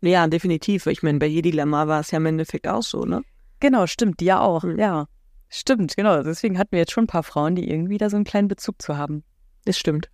Ja, 0.02 0.28
definitiv. 0.28 0.88
Ich 0.88 1.04
meine, 1.04 1.20
bei 1.20 1.28
Jedi 1.28 1.52
Lamar 1.52 1.88
war 1.88 2.00
es 2.02 2.12
ja 2.12 2.18
im 2.18 2.26
Endeffekt 2.26 2.68
auch 2.68 2.84
so, 2.84 3.06
ne? 3.06 3.22
Genau, 3.60 3.88
stimmt, 3.88 4.20
die 4.20 4.26
ja 4.26 4.42
auch, 4.42 4.64
mhm. 4.64 4.78
ja. 4.78 5.08
Stimmt, 5.48 5.96
genau. 5.96 6.22
Deswegen 6.22 6.58
hatten 6.58 6.72
wir 6.74 6.80
jetzt 6.80 6.92
schon 6.92 7.06
ein 7.06 7.08
paar 7.08 7.24
Frauen, 7.24 7.56
die 7.56 7.70
irgendwie 7.70 7.98
da 7.98 8.10
so 8.10 8.18
einen 8.18 8.26
kleinen 8.26 8.48
Bezug 8.48 8.82
zu 8.82 8.98
haben. 8.98 9.24
Das 9.66 9.78
stimmt. 9.78 10.10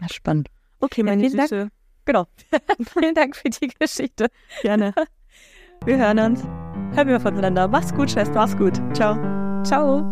Ja, 0.00 0.08
spannend. 0.08 0.48
Okay, 0.80 1.02
meine 1.02 1.22
ja, 1.22 1.30
Süße. 1.30 1.56
Dank. 1.56 1.72
Genau. 2.04 2.26
vielen 2.98 3.14
Dank 3.14 3.34
für 3.34 3.48
die 3.48 3.68
Geschichte. 3.68 4.28
Gerne. 4.62 4.94
Wir 5.84 5.96
hören 5.96 6.18
uns. 6.18 6.63
Hören 6.94 7.08
wir 7.08 7.18
voneinander. 7.18 7.66
Mach's 7.66 7.92
gut, 7.92 8.10
Schwester. 8.10 8.34
Mach's 8.34 8.56
gut. 8.56 8.80
Ciao. 8.92 9.16
Ciao. 9.64 10.04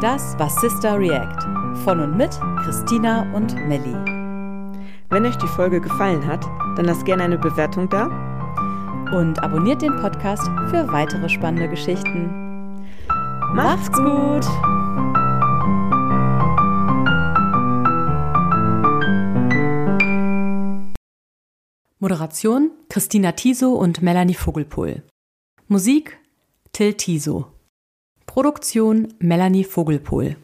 Das 0.00 0.36
war 0.38 0.50
Sister 0.50 0.98
React. 0.98 1.46
Von 1.84 2.00
und 2.00 2.16
mit 2.16 2.30
Christina 2.64 3.24
und 3.34 3.54
Melli. 3.68 3.94
Wenn 5.10 5.24
euch 5.26 5.36
die 5.36 5.46
Folge 5.46 5.80
gefallen 5.80 6.26
hat, 6.26 6.44
dann 6.76 6.86
lasst 6.86 7.04
gerne 7.04 7.22
eine 7.22 7.38
Bewertung 7.38 7.88
da. 7.88 8.06
Und 9.16 9.40
abonniert 9.44 9.80
den 9.80 9.94
Podcast 9.96 10.42
für 10.70 10.90
weitere 10.90 11.28
spannende 11.28 11.68
Geschichten. 11.68 12.30
Macht's 13.54 13.92
gut! 13.92 14.44
Moderation 22.02 22.72
Christina 22.88 23.30
Tiso 23.30 23.74
und 23.74 24.02
Melanie 24.02 24.34
Vogelpohl. 24.34 25.04
Musik 25.68 26.18
Till 26.72 26.94
Tiso. 26.94 27.52
Produktion 28.26 29.14
Melanie 29.20 29.62
Vogelpohl. 29.62 30.34